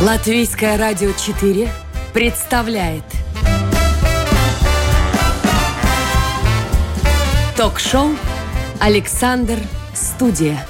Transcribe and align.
Латвийское 0.00 0.78
радио 0.78 1.12
4 1.12 1.68
представляет 2.14 3.04
Ток-шоу 7.54 8.08
«Александр 8.80 9.58
Студия». 9.92 10.69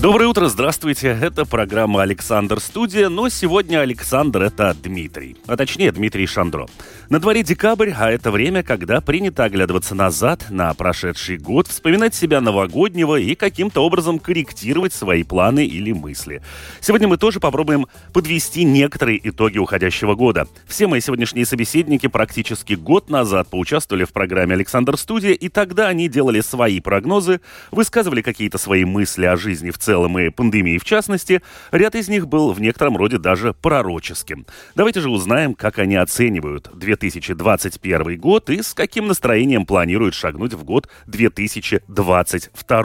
Доброе 0.00 0.26
утро, 0.26 0.46
здравствуйте. 0.46 1.08
Это 1.08 1.44
программа 1.44 2.02
«Александр 2.02 2.60
Студия», 2.60 3.08
но 3.08 3.28
сегодня 3.28 3.80
Александр— 3.80 4.42
это 4.44 4.76
Дмитрий, 4.80 5.36
а 5.48 5.56
точнее 5.56 5.90
Дмитрий 5.90 6.24
Шандро. 6.24 6.68
На 7.08 7.18
дворе 7.18 7.42
декабрь, 7.42 7.90
а 7.98 8.08
это 8.08 8.30
время, 8.30 8.62
когда 8.62 9.00
принято 9.00 9.42
оглядываться 9.42 9.96
назад 9.96 10.46
на 10.50 10.72
прошедший 10.74 11.36
год, 11.36 11.66
вспоминать 11.66 12.14
себя 12.14 12.40
новогоднего 12.40 13.16
и 13.16 13.34
каким-то 13.34 13.84
образом 13.84 14.20
корректировать 14.20 14.92
свои 14.92 15.24
планы 15.24 15.66
или 15.66 15.90
мысли. 15.90 16.42
Сегодня 16.80 17.08
мы 17.08 17.16
тоже 17.16 17.40
попробуем 17.40 17.88
подвести 18.12 18.62
некоторые 18.62 19.18
итоги 19.28 19.58
уходящего 19.58 20.14
года. 20.14 20.46
Все 20.68 20.86
мои 20.86 21.00
сегодняшние 21.00 21.44
собеседники 21.44 22.06
практически 22.06 22.74
год 22.74 23.10
назад 23.10 23.48
поучаствовали 23.50 24.04
в 24.04 24.12
программе 24.12 24.54
«Александр 24.54 24.96
Студия», 24.96 25.32
и 25.32 25.48
тогда 25.48 25.88
они 25.88 26.08
делали 26.08 26.40
свои 26.40 26.78
прогнозы, 26.78 27.40
высказывали 27.72 28.22
какие-то 28.22 28.58
свои 28.58 28.84
мысли 28.84 29.24
о 29.24 29.36
жизни 29.36 29.70
в 29.70 29.78
целом, 29.78 29.87
целом 29.88 30.18
и 30.18 30.28
пандемии 30.28 30.76
в 30.76 30.84
частности, 30.84 31.40
ряд 31.72 31.94
из 31.94 32.10
них 32.10 32.28
был 32.28 32.52
в 32.52 32.60
некотором 32.60 32.98
роде 32.98 33.16
даже 33.16 33.54
пророческим. 33.54 34.44
Давайте 34.74 35.00
же 35.00 35.08
узнаем, 35.08 35.54
как 35.54 35.78
они 35.78 35.96
оценивают 35.96 36.68
2021 36.74 38.20
год 38.20 38.50
и 38.50 38.60
с 38.60 38.74
каким 38.74 39.06
настроением 39.06 39.64
планируют 39.64 40.14
шагнуть 40.14 40.52
в 40.52 40.62
год 40.62 40.90
2022. 41.06 42.82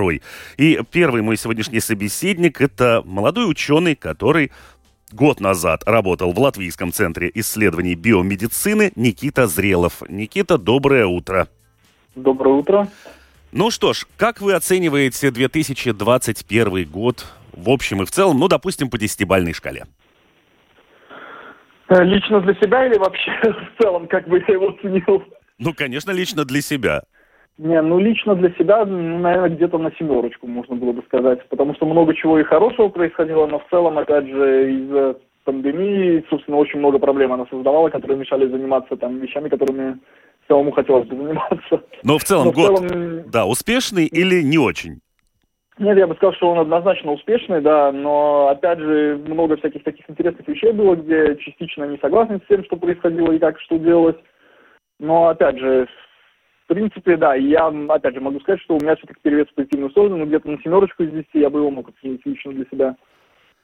И 0.57 0.79
первый 0.91 1.21
мой 1.21 1.35
сегодняшний 1.35 1.81
собеседник– 1.81 2.61
это 2.61 3.01
молодой 3.05 3.51
ученый, 3.51 3.95
который 3.95 4.53
год 5.11 5.41
назад 5.41 5.83
работал 5.85 6.31
в 6.31 6.39
Латвийском 6.39 6.93
центре 6.93 7.29
исследований 7.33 7.95
биомедицины 7.95 8.93
Никита 8.95 9.47
Зрелов. 9.47 10.01
Никита, 10.07 10.57
доброе 10.57 11.05
утро. 11.05 11.49
Доброе 12.15 12.55
утро. 12.55 12.87
Ну 13.55 13.69
что 13.69 13.93
ж, 13.93 14.07
как 14.17 14.41
вы 14.41 14.53
оцениваете 14.55 15.29
2021 15.29 16.89
год 16.89 17.27
в 17.55 17.69
общем 17.69 18.01
и 18.01 18.05
в 18.05 18.09
целом, 18.09 18.39
ну, 18.39 18.47
допустим, 18.47 18.89
по 18.89 18.97
десятибальной 18.97 19.53
шкале? 19.53 19.83
Э, 21.87 22.03
лично 22.03 22.41
для 22.41 22.55
себя 22.55 22.87
или 22.87 22.97
вообще 22.97 23.31
в 23.43 23.79
целом, 23.79 24.07
как 24.07 24.27
бы 24.27 24.43
я 24.47 24.55
его 24.55 24.69
оценил? 24.69 25.23
Ну, 25.59 25.73
конечно, 25.75 26.09
лично 26.09 26.45
для 26.45 26.61
себя. 26.61 27.03
Не, 27.59 27.79
ну 27.83 27.99
лично 27.99 28.33
для 28.33 28.49
себя, 28.53 28.85
ну, 28.85 29.19
наверное, 29.19 29.55
где-то 29.55 29.77
на 29.77 29.91
семерочку 29.99 30.47
можно 30.47 30.75
было 30.75 30.93
бы 30.93 31.03
сказать, 31.03 31.47
потому 31.49 31.75
что 31.75 31.85
много 31.85 32.15
чего 32.15 32.39
и 32.39 32.43
хорошего 32.43 32.89
происходило, 32.89 33.45
но 33.45 33.59
в 33.59 33.67
целом, 33.69 33.99
опять 33.99 34.25
же, 34.25 34.73
из-за 34.73 35.17
пандемии, 35.43 36.25
собственно, 36.27 36.57
очень 36.57 36.79
много 36.79 36.97
проблем 36.97 37.31
она 37.31 37.45
создавала, 37.51 37.89
которые 37.89 38.17
мешали 38.17 38.47
заниматься 38.47 38.95
там 38.95 39.19
вещами, 39.19 39.49
которыми 39.49 39.99
самому 40.47 40.71
хотелось 40.71 41.07
бы 41.07 41.15
заниматься. 41.15 41.83
Но 42.03 42.17
в 42.17 42.23
целом 42.23 42.45
Но 42.47 42.51
год, 42.51 42.79
в 42.79 42.87
целом... 42.87 43.29
да, 43.29 43.45
успешный 43.45 44.05
или 44.05 44.41
не 44.41 44.57
очень? 44.57 44.99
Нет, 45.79 45.97
я 45.97 46.05
бы 46.05 46.15
сказал, 46.15 46.33
что 46.35 46.51
он 46.51 46.59
однозначно 46.59 47.13
успешный, 47.13 47.59
да, 47.59 47.91
но, 47.91 48.49
опять 48.49 48.79
же, 48.79 49.19
много 49.25 49.57
всяких 49.57 49.83
таких 49.83 50.07
интересных 50.07 50.47
вещей 50.47 50.71
было, 50.71 50.95
где 50.95 51.35
частично 51.37 51.85
не 51.85 51.97
согласен 51.97 52.39
с 52.41 52.47
тем, 52.47 52.63
что 52.65 52.77
происходило 52.77 53.31
и 53.31 53.39
как 53.39 53.59
что 53.59 53.77
делалось. 53.77 54.17
Но, 54.99 55.29
опять 55.29 55.57
же, 55.57 55.87
в 56.65 56.67
принципе, 56.67 57.17
да, 57.17 57.33
я, 57.33 57.73
опять 57.89 58.13
же, 58.13 58.21
могу 58.21 58.39
сказать, 58.41 58.61
что 58.61 58.75
у 58.75 58.79
меня 58.79 58.95
все-таки 58.95 59.19
перевес 59.23 59.47
в 59.47 59.55
позитивную 59.55 59.89
сторону, 59.89 60.17
но 60.17 60.25
где-то 60.25 60.49
на 60.49 60.61
семерочку 60.61 61.03
из 61.03 61.11
десяти 61.11 61.39
я 61.39 61.49
бы 61.49 61.59
его 61.59 61.71
мог 61.71 61.89
оценить 61.89 62.21
лично 62.23 62.53
для 62.53 62.65
себя. 62.65 62.95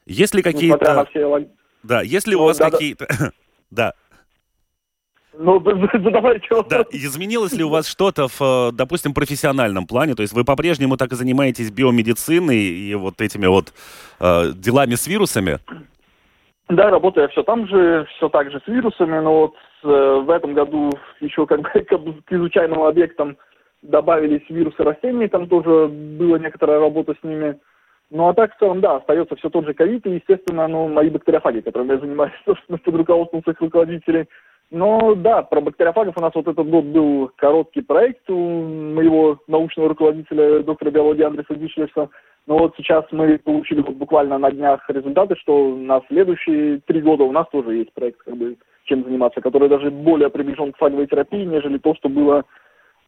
Есть 0.08 0.34
ли 0.34 0.42
какие-то... 0.42 1.06
Все... 1.12 1.48
Да, 1.84 2.02
если 2.02 2.34
у 2.34 2.44
вас 2.44 2.58
да, 2.60 2.72
какие-то... 2.72 3.08
Да, 3.70 3.94
ну, 5.34 5.62
задавайте 5.94 6.48
Да, 6.70 6.84
изменилось 6.92 7.54
ли 7.54 7.64
у 7.64 7.70
вас 7.70 7.88
что-то 7.88 8.28
в, 8.28 8.42
э, 8.42 8.72
допустим, 8.74 9.14
профессиональном 9.14 9.86
плане? 9.86 10.16
То 10.16 10.24
есть 10.24 10.34
вы 10.34 10.44
по-прежнему 10.44 10.98
так 10.98 11.12
и 11.12 11.16
занимаетесь 11.16 11.72
биомедициной 11.72 12.58
и 12.58 12.96
вот 12.96 13.22
этими 13.22 13.46
вот 13.46 13.74
э, 14.20 14.52
делами 14.56 14.96
с 14.96 15.08
вирусами? 15.08 15.60
Да, 16.68 16.90
работаю 16.90 17.24
я 17.24 17.28
все 17.30 17.44
там 17.44 17.68
же, 17.68 18.08
все 18.16 18.30
так 18.30 18.52
же 18.52 18.60
с 18.64 18.68
вирусами, 18.68 19.20
но 19.20 19.40
вот 19.42 19.56
э, 19.84 20.24
в 20.26 20.30
этом 20.30 20.54
году 20.54 20.92
еще 21.20 21.46
как 21.46 21.62
бы 21.62 21.70
к 22.26 22.32
изучаемым 22.32 22.84
объектам 22.84 23.38
добавились 23.82 24.44
вирусы 24.50 24.84
растений, 24.84 25.28
там 25.28 25.48
тоже 25.48 25.88
была 25.88 26.40
некоторая 26.40 26.80
работа 26.80 27.16
с 27.20 27.24
ними. 27.24 27.58
Ну 28.10 28.28
а 28.28 28.34
так 28.34 28.56
в 28.56 28.60
целом, 28.60 28.82
да, 28.82 28.98
остается 28.98 29.36
все 29.36 29.50
тот 29.50 29.66
же 29.66 29.76
ковид 29.76 30.06
и, 30.08 30.16
естественно, 30.16 30.68
ну, 30.68 30.88
мои 30.88 31.10
бактериофаги, 31.12 31.62
которыми 31.62 31.94
я 31.94 32.00
занимаюсь, 32.00 32.34
собственно, 32.46 32.80
под 32.80 32.96
руководством 32.96 33.44
своих 33.44 33.62
руководителей– 33.62 34.28
ну 34.72 35.16
да, 35.16 35.42
про 35.42 35.62
бактериофагов 35.62 36.16
у 36.18 36.22
нас 36.22 36.32
вот 36.36 36.48
этот 36.48 36.70
год 36.70 36.86
был 36.86 37.32
короткий 37.38 37.82
проект 37.82 38.30
у 38.30 38.38
моего 38.38 39.40
научного 39.48 39.90
руководителя, 39.90 40.62
доктора 40.62 40.92
биологии 40.92 41.24
Андреса 41.24 41.56
Дишлевса. 41.56 42.10
Но 42.46 42.60
вот 42.60 42.76
сейчас 42.78 43.06
мы 43.12 43.40
получили 43.40 43.82
вот 43.82 43.96
буквально 43.96 44.38
на 44.38 44.52
днях 44.52 44.88
результаты, 44.90 45.36
что 45.38 45.76
на 45.76 46.02
следующие 46.08 46.82
три 46.86 47.02
года 47.02 47.24
у 47.24 47.32
нас 47.32 47.48
тоже 47.52 47.78
есть 47.78 47.94
проект, 47.94 48.20
как 48.20 48.38
бы, 48.38 48.58
чем 48.84 49.04
заниматься, 49.04 49.42
который 49.42 49.70
даже 49.70 49.90
более 49.90 50.30
приближен 50.30 50.72
к 50.72 50.78
фаговой 50.78 51.08
терапии, 51.08 51.46
нежели 51.46 51.80
то, 51.80 51.96
что 51.96 52.08
было 52.08 52.44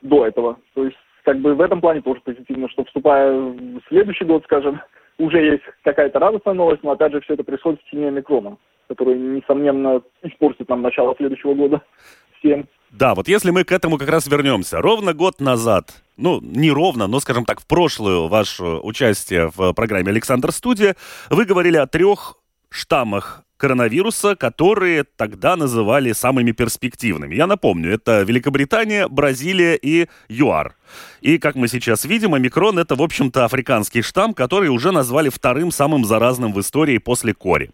до 0.02 0.26
этого. 0.26 0.58
То 0.74 0.86
есть, 0.86 0.98
как 1.24 1.40
бы 1.40 1.54
в 1.54 1.62
этом 1.62 1.80
плане 1.80 2.02
тоже 2.02 2.22
позитивно, 2.22 2.70
что 2.70 2.84
вступая 2.86 3.32
в 3.32 3.82
следующий 3.88 4.26
год, 4.26 4.44
скажем, 4.46 4.82
уже 5.20 5.44
есть 5.44 5.64
какая-то 5.84 6.18
радостная 6.18 6.56
новость, 6.56 6.84
но 6.84 6.92
опять 6.92 7.12
же 7.12 7.22
все 7.22 7.36
это 7.36 7.44
происходит 7.44 7.82
в 7.82 7.92
тени 7.92 8.06
омикрона 8.06 8.58
который, 8.92 9.18
несомненно, 9.18 10.02
испортит 10.22 10.68
нам 10.70 10.82
начало 10.82 11.16
следующего 11.16 11.54
года 11.54 11.82
всем. 12.40 12.68
Да, 12.92 13.16
вот 13.16 13.30
если 13.30 13.52
мы 13.52 13.64
к 13.64 13.72
этому 13.72 13.98
как 13.98 14.10
раз 14.10 14.28
вернемся. 14.28 14.82
Ровно 14.82 15.14
год 15.14 15.40
назад, 15.40 16.04
ну, 16.18 16.42
не 16.42 16.72
ровно, 16.72 17.08
но, 17.08 17.22
скажем 17.22 17.46
так, 17.46 17.62
в 17.62 17.66
прошлое 17.66 18.28
ваше 18.28 18.64
участие 18.64 19.50
в 19.56 19.74
программе 19.74 20.10
«Александр 20.10 20.52
Студия», 20.52 20.96
вы 21.30 21.46
говорили 21.46 21.78
о 21.78 21.88
трех 21.88 22.38
штаммах 22.70 23.44
коронавируса, 23.62 24.36
которые 24.36 25.04
тогда 25.04 25.56
называли 25.56 26.14
самыми 26.14 26.52
перспективными. 26.52 27.36
Я 27.36 27.46
напомню, 27.46 27.94
это 27.94 28.24
Великобритания, 28.24 29.08
Бразилия 29.08 29.76
и 29.76 30.08
ЮАР. 30.30 30.76
И, 31.22 31.38
как 31.38 31.56
мы 31.56 31.68
сейчас 31.68 32.04
видим, 32.04 32.34
омикрон— 32.34 32.80
это, 32.80 32.96
в 32.96 33.02
общем-то, 33.04 33.46
африканский 33.46 34.02
штамм, 34.02 34.34
который 34.34 34.70
уже 34.70 34.92
назвали 34.92 35.30
вторым 35.30 35.72
самым 35.72 36.06
заразным 36.06 36.54
в 36.54 36.60
истории 36.60 36.98
после 36.98 37.36
кори. 37.36 37.70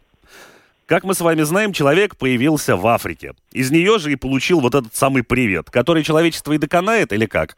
Как 0.88 1.04
мы 1.04 1.14
с 1.14 1.20
вами 1.20 1.42
знаем, 1.42 1.74
человек 1.74 2.16
появился 2.16 2.78
в 2.78 2.88
Африке. 2.88 3.34
Из 3.52 3.72
нее 3.72 4.00
же 4.00 4.14
и 4.14 4.16
получил 4.16 4.62
вот 4.62 4.74
этот 4.74 4.96
самый 4.96 5.22
привет, 5.22 5.70
который 5.70 6.02
человечество 6.02 6.54
и 6.54 6.58
доконает, 6.58 7.12
или 7.12 7.26
как? 7.26 7.58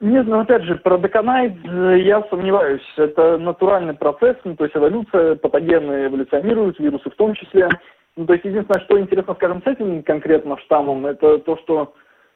Нет, 0.00 0.26
ну 0.26 0.40
опять 0.40 0.62
же, 0.62 0.76
про 0.76 0.96
доконает 0.96 1.52
я 1.62 2.24
сомневаюсь. 2.30 2.80
Это 2.96 3.36
натуральный 3.36 3.92
процесс, 3.92 4.38
ну, 4.44 4.56
то 4.56 4.64
есть 4.64 4.74
эволюция, 4.74 5.34
патогены 5.34 6.06
эволюционируют, 6.06 6.78
вирусы 6.78 7.10
в 7.10 7.14
том 7.16 7.34
числе. 7.34 7.68
Ну, 8.16 8.24
то 8.24 8.32
есть 8.32 8.46
единственное, 8.46 8.82
что 8.84 8.98
интересно, 8.98 9.34
скажем, 9.34 9.62
с 9.62 9.66
этим 9.66 10.02
конкретно 10.02 10.56
штаммом, 10.60 11.04
это 11.04 11.40
то, 11.40 11.58
что, 11.58 11.92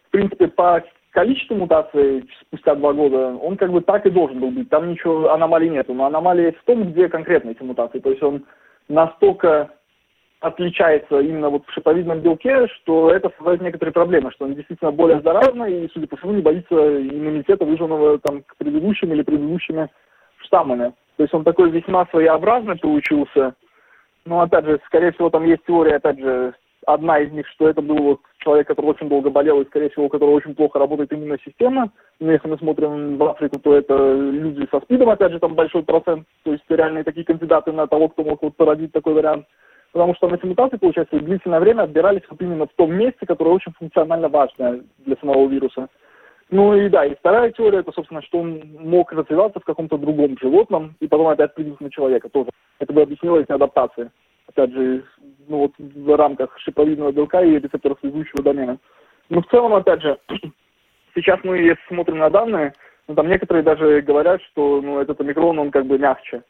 в 0.08 0.10
принципе, 0.10 0.48
по 0.48 0.84
количеству 1.12 1.56
мутаций 1.56 2.28
спустя 2.42 2.74
два 2.74 2.92
года, 2.92 3.38
он 3.40 3.56
как 3.56 3.72
бы 3.72 3.80
так 3.80 4.04
и 4.04 4.10
должен 4.10 4.38
был 4.38 4.50
быть. 4.50 4.68
Там 4.68 4.90
ничего, 4.90 5.32
аномалий 5.32 5.70
нету. 5.70 5.94
Но 5.94 6.04
аномалия 6.04 6.52
в 6.52 6.64
том, 6.66 6.92
где 6.92 7.08
конкретно 7.08 7.52
эти 7.52 7.62
мутации. 7.62 8.00
То 8.00 8.10
есть 8.10 8.22
он 8.22 8.44
настолько 8.88 9.70
отличается 10.40 11.20
именно 11.20 11.48
вот 11.48 11.64
в 11.66 11.72
шиповидном 11.72 12.20
белке, 12.20 12.66
что 12.68 13.10
это 13.10 13.32
создает 13.36 13.62
некоторые 13.62 13.94
проблемы, 13.94 14.30
что 14.32 14.44
он 14.44 14.54
действительно 14.54 14.92
более 14.92 15.22
заразный 15.22 15.84
и, 15.84 15.90
судя 15.92 16.06
по 16.06 16.16
всему, 16.16 16.32
не 16.32 16.42
боится 16.42 16.74
иммунитета, 16.74 17.64
вызванного 17.64 18.18
там 18.18 18.42
к 18.42 18.56
предыдущим 18.56 19.12
или 19.12 19.22
предыдущими 19.22 19.88
штаммами. 20.44 20.92
То 21.16 21.22
есть 21.22 21.32
он 21.32 21.44
такой 21.44 21.70
весьма 21.70 22.06
своеобразный 22.06 22.76
получился. 22.76 23.54
Но, 24.26 24.40
опять 24.40 24.66
же, 24.66 24.80
скорее 24.86 25.12
всего, 25.12 25.30
там 25.30 25.44
есть 25.44 25.64
теория, 25.66 25.96
опять 25.96 26.18
же, 26.18 26.54
одна 26.86 27.20
из 27.20 27.32
них, 27.32 27.46
что 27.48 27.68
это 27.68 27.80
был 27.80 27.96
вот 27.96 28.20
человек, 28.44 28.68
который 28.68 28.86
очень 28.86 29.08
долго 29.08 29.30
болел, 29.30 29.60
и, 29.60 29.66
скорее 29.66 29.88
всего, 29.88 30.04
у 30.06 30.08
которого 30.08 30.34
очень 30.34 30.54
плохо 30.54 30.78
работает 30.78 31.12
иммунная 31.12 31.40
система. 31.44 31.90
Но 32.20 32.30
если 32.30 32.46
мы 32.46 32.58
смотрим 32.58 33.16
в 33.16 33.24
Африку, 33.24 33.58
то 33.58 33.74
это 33.74 33.94
люди 34.14 34.68
со 34.70 34.80
СПИДом, 34.80 35.10
опять 35.10 35.32
же, 35.32 35.40
там 35.40 35.54
большой 35.54 35.82
процент. 35.82 36.26
То 36.44 36.52
есть 36.52 36.64
реальные 36.68 37.04
такие 37.04 37.24
кандидаты 37.24 37.72
на 37.72 37.86
того, 37.86 38.08
кто 38.08 38.22
мог 38.22 38.42
вот 38.42 38.54
породить 38.56 38.92
такой 38.92 39.14
вариант. 39.14 39.46
Потому 39.92 40.14
что 40.14 40.28
на 40.28 40.34
эти 40.34 40.44
мутации, 40.44 40.76
получается, 40.76 41.18
длительное 41.18 41.60
время 41.60 41.82
отбирались 41.82 42.22
вот 42.28 42.40
именно 42.42 42.66
в 42.66 42.72
том 42.76 42.92
месте, 42.92 43.26
которое 43.26 43.50
очень 43.50 43.72
функционально 43.78 44.28
важное 44.28 44.82
для 44.98 45.16
самого 45.16 45.48
вируса. 45.48 45.88
Ну 46.50 46.74
и 46.74 46.88
да, 46.88 47.06
и 47.06 47.14
вторая 47.14 47.50
теория, 47.52 47.78
это, 47.78 47.92
собственно, 47.92 48.20
что 48.22 48.38
он 48.38 48.60
мог 48.78 49.12
развиваться 49.12 49.60
в 49.60 49.64
каком-то 49.64 49.96
другом 49.96 50.36
животном, 50.38 50.94
и 51.00 51.08
потом 51.08 51.28
опять 51.28 51.54
прийти 51.54 51.76
на 51.80 51.90
человека 51.90 52.28
тоже. 52.28 52.50
Это 52.80 52.92
бы 52.92 53.02
объяснило 53.02 53.38
их 53.38 53.48
адаптации 53.48 54.10
опять 54.48 54.72
же, 54.72 55.04
ну, 55.48 55.58
вот 55.58 55.72
в 55.78 56.16
рамках 56.16 56.58
шиповидного 56.58 57.12
белка 57.12 57.42
и 57.42 57.58
рецепторов 57.58 57.98
связующего 58.00 58.42
домена. 58.42 58.78
Но 59.28 59.42
в 59.42 59.46
целом, 59.46 59.74
опять 59.74 60.02
же, 60.02 60.18
сейчас 61.14 61.40
мы, 61.44 61.58
если 61.58 61.80
смотрим 61.88 62.18
на 62.18 62.30
данные, 62.30 62.72
Ну, 63.06 63.14
там 63.14 63.28
некоторые 63.28 63.62
даже 63.62 64.00
говорят, 64.00 64.40
что 64.42 64.80
ну, 64.80 64.98
этот 64.98 65.20
омикрон, 65.20 65.58
он 65.58 65.70
как 65.70 65.86
бы 65.86 65.98
мягче. 65.98 66.42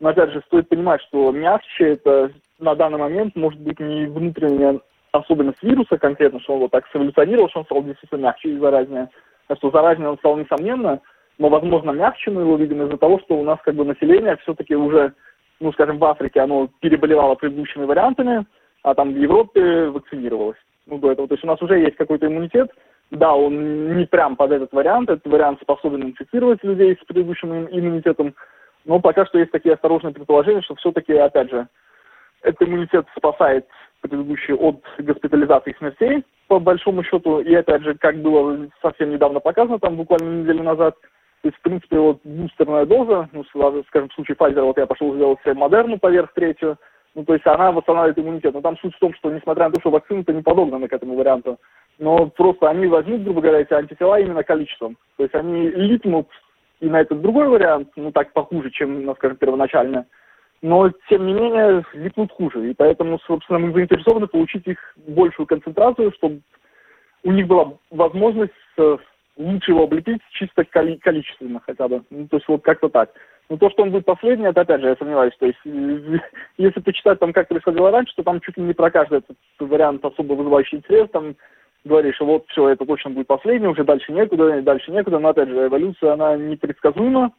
Но 0.00 0.10
опять 0.10 0.30
же, 0.32 0.42
стоит 0.46 0.68
понимать, 0.68 1.00
что 1.02 1.32
мягче 1.32 1.92
это 1.92 2.32
на 2.58 2.74
данный 2.74 2.98
момент 2.98 3.36
может 3.36 3.60
быть 3.60 3.80
не 3.80 4.06
внутренняя 4.06 4.80
особенность 5.12 5.62
вируса 5.62 5.98
конкретно, 5.98 6.40
что 6.40 6.54
он 6.54 6.60
вот 6.60 6.70
так 6.70 6.84
эволюционировал, 6.92 7.48
что 7.48 7.60
он 7.60 7.64
стал 7.66 7.82
действительно 7.84 8.20
мягче 8.20 8.50
и 8.50 8.58
заразнее. 8.58 9.08
А 9.48 9.56
что 9.56 9.70
заразнее 9.70 10.08
он 10.08 10.18
стал 10.18 10.36
несомненно, 10.36 11.00
но, 11.38 11.48
возможно, 11.48 11.90
мягче 11.90 12.30
мы 12.30 12.42
его 12.42 12.56
видим 12.56 12.82
из-за 12.82 12.96
того, 12.96 13.18
что 13.20 13.34
у 13.34 13.44
нас 13.44 13.58
как 13.64 13.74
бы 13.74 13.84
население 13.84 14.36
все-таки 14.42 14.74
уже, 14.74 15.12
ну, 15.62 15.72
скажем, 15.72 15.98
в 15.98 16.04
Африке 16.04 16.40
оно 16.40 16.68
переболевало 16.80 17.36
предыдущими 17.36 17.84
вариантами, 17.84 18.44
а 18.82 18.94
там 18.94 19.12
в 19.12 19.16
Европе 19.16 19.86
вакцинировалось. 19.86 20.58
Ну, 20.86 20.98
до 20.98 21.12
этого. 21.12 21.28
То 21.28 21.34
есть 21.34 21.44
у 21.44 21.46
нас 21.46 21.62
уже 21.62 21.78
есть 21.78 21.96
какой-то 21.96 22.26
иммунитет. 22.26 22.70
Да, 23.10 23.34
он 23.34 23.96
не 23.96 24.06
прям 24.06 24.36
под 24.36 24.52
этот 24.52 24.72
вариант. 24.72 25.08
Этот 25.08 25.26
вариант 25.30 25.60
способен 25.62 26.02
инфицировать 26.02 26.64
людей 26.64 26.98
с 27.00 27.04
предыдущим 27.06 27.68
иммунитетом. 27.68 28.34
Но 28.84 28.98
пока 28.98 29.24
что 29.26 29.38
есть 29.38 29.52
такие 29.52 29.74
осторожные 29.74 30.12
предположения, 30.12 30.62
что 30.62 30.74
все-таки, 30.74 31.12
опять 31.12 31.50
же, 31.50 31.68
этот 32.42 32.62
иммунитет 32.62 33.06
спасает 33.16 33.66
предыдущий 34.00 34.54
от 34.54 34.82
госпитализации 34.98 35.70
и 35.70 35.78
смертей, 35.78 36.24
по 36.48 36.58
большому 36.58 37.04
счету. 37.04 37.40
И 37.40 37.54
опять 37.54 37.82
же, 37.82 37.94
как 37.94 38.16
было 38.16 38.66
совсем 38.80 39.12
недавно 39.12 39.38
показано, 39.38 39.78
там 39.78 39.96
буквально 39.96 40.42
неделю 40.42 40.64
назад, 40.64 40.96
то 41.42 41.48
есть, 41.48 41.58
в 41.58 41.62
принципе, 41.62 41.98
вот 41.98 42.20
бустерная 42.22 42.86
доза, 42.86 43.28
ну, 43.32 43.44
скажем, 43.44 44.08
в 44.08 44.14
случае 44.14 44.36
Pfizer, 44.36 44.62
вот 44.62 44.78
я 44.78 44.86
пошел 44.86 45.12
сделать 45.14 45.40
себе 45.42 45.54
модерну 45.54 45.98
поверх 45.98 46.32
третью, 46.34 46.78
ну, 47.16 47.24
то 47.24 47.34
есть 47.34 47.44
она 47.46 47.72
восстанавливает 47.72 48.18
иммунитет. 48.18 48.54
Но 48.54 48.60
там 48.60 48.78
суть 48.78 48.94
в 48.94 49.00
том, 49.00 49.12
что, 49.14 49.30
несмотря 49.30 49.66
на 49.66 49.72
то, 49.72 49.80
что 49.80 49.90
вакцины-то 49.90 50.32
не 50.32 50.42
подогнаны 50.42 50.86
к 50.86 50.92
этому 50.92 51.16
варианту, 51.16 51.58
но 51.98 52.26
просто 52.26 52.70
они 52.70 52.86
возьмут, 52.86 53.24
грубо 53.24 53.40
говоря, 53.40 53.60
эти 53.60 53.74
антитела 53.74 54.20
именно 54.20 54.44
количеством. 54.44 54.96
То 55.16 55.24
есть 55.24 55.34
они 55.34 55.68
липнут 55.68 56.28
и 56.80 56.86
на 56.86 57.00
этот 57.00 57.20
другой 57.20 57.48
вариант, 57.48 57.88
ну, 57.96 58.12
так 58.12 58.32
похуже, 58.32 58.70
чем, 58.70 59.04
ну, 59.04 59.14
скажем, 59.16 59.36
первоначально, 59.36 60.06
но, 60.62 60.90
тем 61.08 61.26
не 61.26 61.34
менее, 61.34 61.84
липнут 61.92 62.30
хуже. 62.30 62.70
И 62.70 62.74
поэтому, 62.74 63.18
собственно, 63.26 63.58
мы 63.58 63.72
заинтересованы 63.72 64.28
получить 64.28 64.66
их 64.66 64.78
большую 65.08 65.46
концентрацию, 65.46 66.12
чтобы 66.12 66.40
у 67.24 67.32
них 67.32 67.48
была 67.48 67.72
возможность 67.90 68.52
э, 68.78 68.96
лучше 69.36 69.72
его 69.72 69.84
облепить 69.84 70.20
чисто 70.32 70.64
коли- 70.64 70.98
количественно 70.98 71.60
хотя 71.64 71.88
бы. 71.88 72.02
Ну, 72.10 72.28
то 72.28 72.36
есть 72.36 72.48
вот 72.48 72.62
как-то 72.62 72.88
так. 72.88 73.10
Но 73.48 73.56
то, 73.56 73.70
что 73.70 73.82
он 73.82 73.90
будет 73.90 74.04
последний, 74.04 74.46
это 74.46 74.62
опять 74.62 74.80
же, 74.80 74.88
я 74.88 74.96
сомневаюсь. 74.96 75.34
То 75.38 75.46
есть, 75.46 75.58
если 76.56 76.80
почитать 76.80 77.18
там, 77.18 77.32
как 77.32 77.48
происходило 77.48 77.90
раньше, 77.90 78.14
то 78.16 78.22
там 78.22 78.40
чуть 78.40 78.56
ли 78.56 78.62
не 78.62 78.72
про 78.72 78.90
каждый 78.90 79.18
этот 79.18 79.36
вариант 79.58 80.04
особо 80.04 80.34
вызывающий 80.34 80.78
интерес, 80.78 81.08
там 81.10 81.36
говоришь, 81.84 82.20
вот 82.20 82.44
все, 82.48 82.68
это 82.68 82.86
точно 82.86 83.10
будет 83.10 83.26
последний, 83.26 83.66
уже 83.66 83.84
дальше 83.84 84.12
некуда, 84.12 84.62
дальше 84.62 84.90
некуда. 84.92 85.18
Но 85.18 85.30
опять 85.30 85.48
же, 85.48 85.66
эволюция, 85.66 86.12
она 86.12 86.36
непредсказуема 86.36 87.32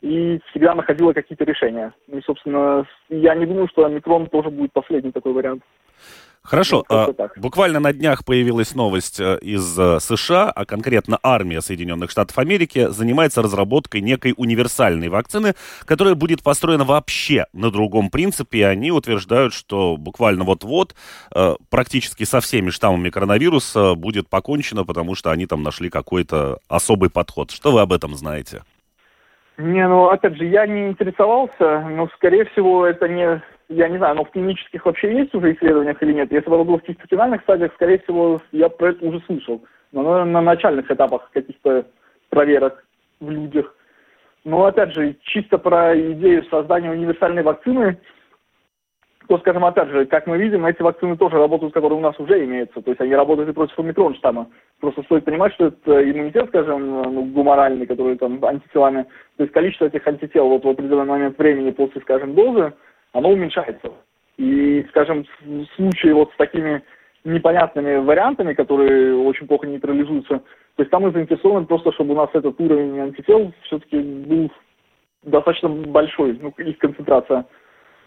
и 0.00 0.38
всегда 0.50 0.74
находила 0.74 1.12
какие-то 1.12 1.44
решения. 1.44 1.92
И, 2.06 2.20
собственно, 2.20 2.86
я 3.08 3.34
не 3.34 3.46
думаю, 3.46 3.68
что 3.68 3.84
омикрон 3.84 4.26
тоже 4.28 4.50
будет 4.50 4.72
последний 4.72 5.12
такой 5.12 5.32
вариант. 5.32 5.62
Хорошо. 6.48 6.82
Ну, 6.88 6.96
а, 6.96 7.28
буквально 7.36 7.78
на 7.78 7.92
днях 7.92 8.24
появилась 8.24 8.74
новость 8.74 9.20
э, 9.20 9.38
из 9.42 9.78
э, 9.78 10.00
США, 10.00 10.50
а 10.50 10.64
конкретно 10.64 11.18
армия 11.22 11.60
Соединенных 11.60 12.10
Штатов 12.10 12.38
Америки 12.38 12.88
занимается 12.88 13.42
разработкой 13.42 14.00
некой 14.00 14.32
универсальной 14.34 15.10
вакцины, 15.10 15.52
которая 15.84 16.14
будет 16.14 16.42
построена 16.42 16.84
вообще 16.84 17.44
на 17.52 17.70
другом 17.70 18.08
принципе. 18.08 18.60
И 18.60 18.62
они 18.62 18.90
утверждают, 18.90 19.52
что 19.52 19.98
буквально 19.98 20.44
вот-вот 20.44 20.94
э, 21.34 21.56
практически 21.68 22.24
со 22.24 22.40
всеми 22.40 22.70
штаммами 22.70 23.10
коронавируса 23.10 23.94
будет 23.94 24.30
покончено, 24.30 24.86
потому 24.86 25.14
что 25.14 25.30
они 25.30 25.44
там 25.44 25.62
нашли 25.62 25.90
какой-то 25.90 26.60
особый 26.66 27.10
подход. 27.10 27.50
Что 27.50 27.72
вы 27.72 27.82
об 27.82 27.92
этом 27.92 28.14
знаете? 28.14 28.62
Не, 29.58 29.86
ну, 29.86 30.08
опять 30.08 30.36
же, 30.36 30.46
я 30.46 30.66
не 30.66 30.88
интересовался, 30.88 31.80
но, 31.80 32.08
скорее 32.16 32.46
всего, 32.46 32.86
это 32.86 33.06
не 33.06 33.42
я 33.68 33.88
не 33.88 33.98
знаю, 33.98 34.16
но 34.16 34.24
в 34.24 34.30
клинических 34.30 34.84
вообще 34.86 35.12
есть 35.14 35.34
уже 35.34 35.52
исследованиях 35.52 36.02
или 36.02 36.12
нет. 36.12 36.32
Если 36.32 36.38
это 36.38 36.64
было 36.64 36.78
в 36.78 36.84
чисто 36.84 37.06
финальных 37.08 37.42
стадиях, 37.42 37.72
скорее 37.74 37.98
всего, 37.98 38.40
я 38.52 38.68
про 38.68 38.90
это 38.90 39.04
уже 39.04 39.20
слышал. 39.26 39.62
Но 39.92 40.02
на, 40.02 40.24
на 40.24 40.40
начальных 40.40 40.90
этапах 40.90 41.30
каких-то 41.32 41.86
проверок 42.30 42.84
в 43.20 43.30
людях. 43.30 43.74
Но 44.44 44.64
опять 44.64 44.94
же, 44.94 45.16
чисто 45.22 45.58
про 45.58 45.98
идею 46.12 46.44
создания 46.44 46.90
универсальной 46.90 47.42
вакцины, 47.42 47.98
то, 49.28 49.36
скажем, 49.38 49.64
опять 49.66 49.90
же, 49.90 50.06
как 50.06 50.26
мы 50.26 50.38
видим, 50.38 50.64
эти 50.64 50.80
вакцины 50.80 51.18
тоже 51.18 51.36
работают, 51.36 51.74
которые 51.74 51.98
у 51.98 52.02
нас 52.02 52.18
уже 52.18 52.42
имеются. 52.44 52.80
То 52.80 52.90
есть 52.90 53.00
они 53.02 53.14
работают 53.14 53.50
и 53.50 53.52
против 53.52 53.78
омикрон 53.78 54.14
штамма. 54.14 54.48
Просто 54.80 55.02
стоит 55.02 55.26
понимать, 55.26 55.52
что 55.52 55.66
это 55.66 56.10
иммунитет, 56.10 56.48
скажем, 56.48 57.02
ну, 57.02 57.24
гуморальный, 57.26 57.86
который 57.86 58.16
там 58.16 58.42
антителами, 58.42 59.02
то 59.36 59.42
есть 59.42 59.52
количество 59.52 59.84
этих 59.84 60.06
антител 60.06 60.48
вот 60.48 60.64
в 60.64 60.68
определенный 60.68 61.04
момент 61.04 61.36
времени 61.36 61.72
после, 61.72 62.00
скажем, 62.00 62.34
дозы, 62.34 62.72
оно 63.12 63.30
уменьшается. 63.30 63.92
И, 64.36 64.84
скажем, 64.90 65.26
в 65.44 65.64
случае 65.76 66.14
вот 66.14 66.32
с 66.32 66.36
такими 66.36 66.82
непонятными 67.24 67.96
вариантами, 67.96 68.54
которые 68.54 69.16
очень 69.16 69.46
плохо 69.46 69.66
нейтрализуются, 69.66 70.38
то 70.38 70.82
есть 70.82 70.90
там 70.90 71.02
мы 71.02 71.10
заинтересованы 71.10 71.66
просто, 71.66 71.92
чтобы 71.92 72.12
у 72.12 72.16
нас 72.16 72.30
этот 72.32 72.60
уровень 72.60 72.98
антител 73.00 73.52
все-таки 73.64 73.98
был 73.98 74.52
достаточно 75.24 75.68
большой, 75.68 76.38
ну, 76.40 76.50
их 76.56 76.78
концентрация 76.78 77.46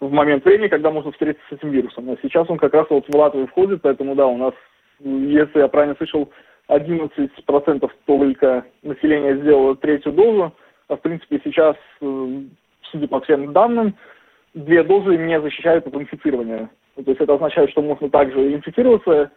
в 0.00 0.10
момент 0.10 0.44
времени, 0.44 0.68
когда 0.68 0.90
можно 0.90 1.12
встретиться 1.12 1.46
с 1.48 1.52
этим 1.52 1.70
вирусом. 1.70 2.10
А 2.10 2.16
сейчас 2.22 2.48
он 2.50 2.58
как 2.58 2.74
раз 2.74 2.86
вот 2.90 3.06
в 3.06 3.14
Латвию 3.14 3.46
входит, 3.46 3.82
поэтому 3.82 4.14
да, 4.14 4.26
у 4.26 4.36
нас, 4.36 4.54
если 5.00 5.60
я 5.60 5.68
правильно 5.68 5.94
слышал, 5.96 6.30
11% 6.68 7.90
только 8.06 8.64
населения 8.82 9.36
сделало 9.36 9.76
третью 9.76 10.12
дозу, 10.12 10.52
а 10.88 10.96
в 10.96 11.00
принципе 11.00 11.40
сейчас, 11.44 11.76
э, 12.00 12.40
судя 12.90 13.08
по 13.08 13.20
всем 13.20 13.52
данным, 13.52 13.94
две 14.54 14.82
дозы 14.82 15.16
не 15.16 15.40
защищают 15.40 15.86
от 15.86 15.94
инфицирования. 15.94 16.70
То 16.96 17.02
есть 17.06 17.20
это 17.20 17.34
означает, 17.34 17.70
что 17.70 17.82
можно 17.82 18.10
также 18.10 18.52
инфицироваться, 18.52 19.30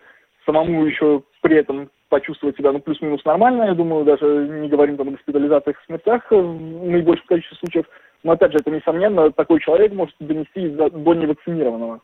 самому 0.45 0.85
еще 0.85 1.23
при 1.41 1.57
этом 1.57 1.89
почувствовать 2.09 2.57
себя, 2.57 2.71
ну, 2.71 2.79
плюс-минус 2.79 3.23
нормально, 3.25 3.63
я 3.63 3.73
думаю, 3.73 4.05
даже 4.05 4.25
не 4.47 4.69
говорим 4.69 4.97
там 4.97 5.09
о 5.09 5.11
госпитализациях 5.11 5.81
и 5.81 5.85
смертях 5.85 6.29
в 6.29 6.89
наибольшем 6.89 7.25
количестве 7.27 7.57
случаев. 7.57 7.85
Но, 8.23 8.33
опять 8.33 8.51
же, 8.51 8.59
это, 8.59 8.71
несомненно, 8.71 9.31
такой 9.31 9.59
человек 9.59 9.93
может 9.93 10.15
донести 10.19 10.69
до, 10.69 10.89
невакцинированного, 10.89 12.01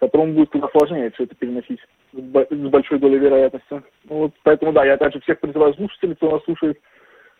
которому 0.00 0.34
будет 0.34 0.50
куда 0.50 0.68
сложнее 0.68 1.10
все 1.10 1.24
это 1.24 1.34
переносить 1.34 1.80
с 2.12 2.68
большой 2.68 2.98
долей 2.98 3.18
вероятности. 3.18 3.82
Вот, 4.08 4.32
поэтому, 4.44 4.72
да, 4.72 4.84
я, 4.84 4.94
опять 4.94 5.14
же, 5.14 5.20
всех 5.20 5.40
призываю 5.40 5.74
слушателей, 5.74 6.14
кто 6.14 6.30
нас 6.30 6.44
слушает, 6.44 6.78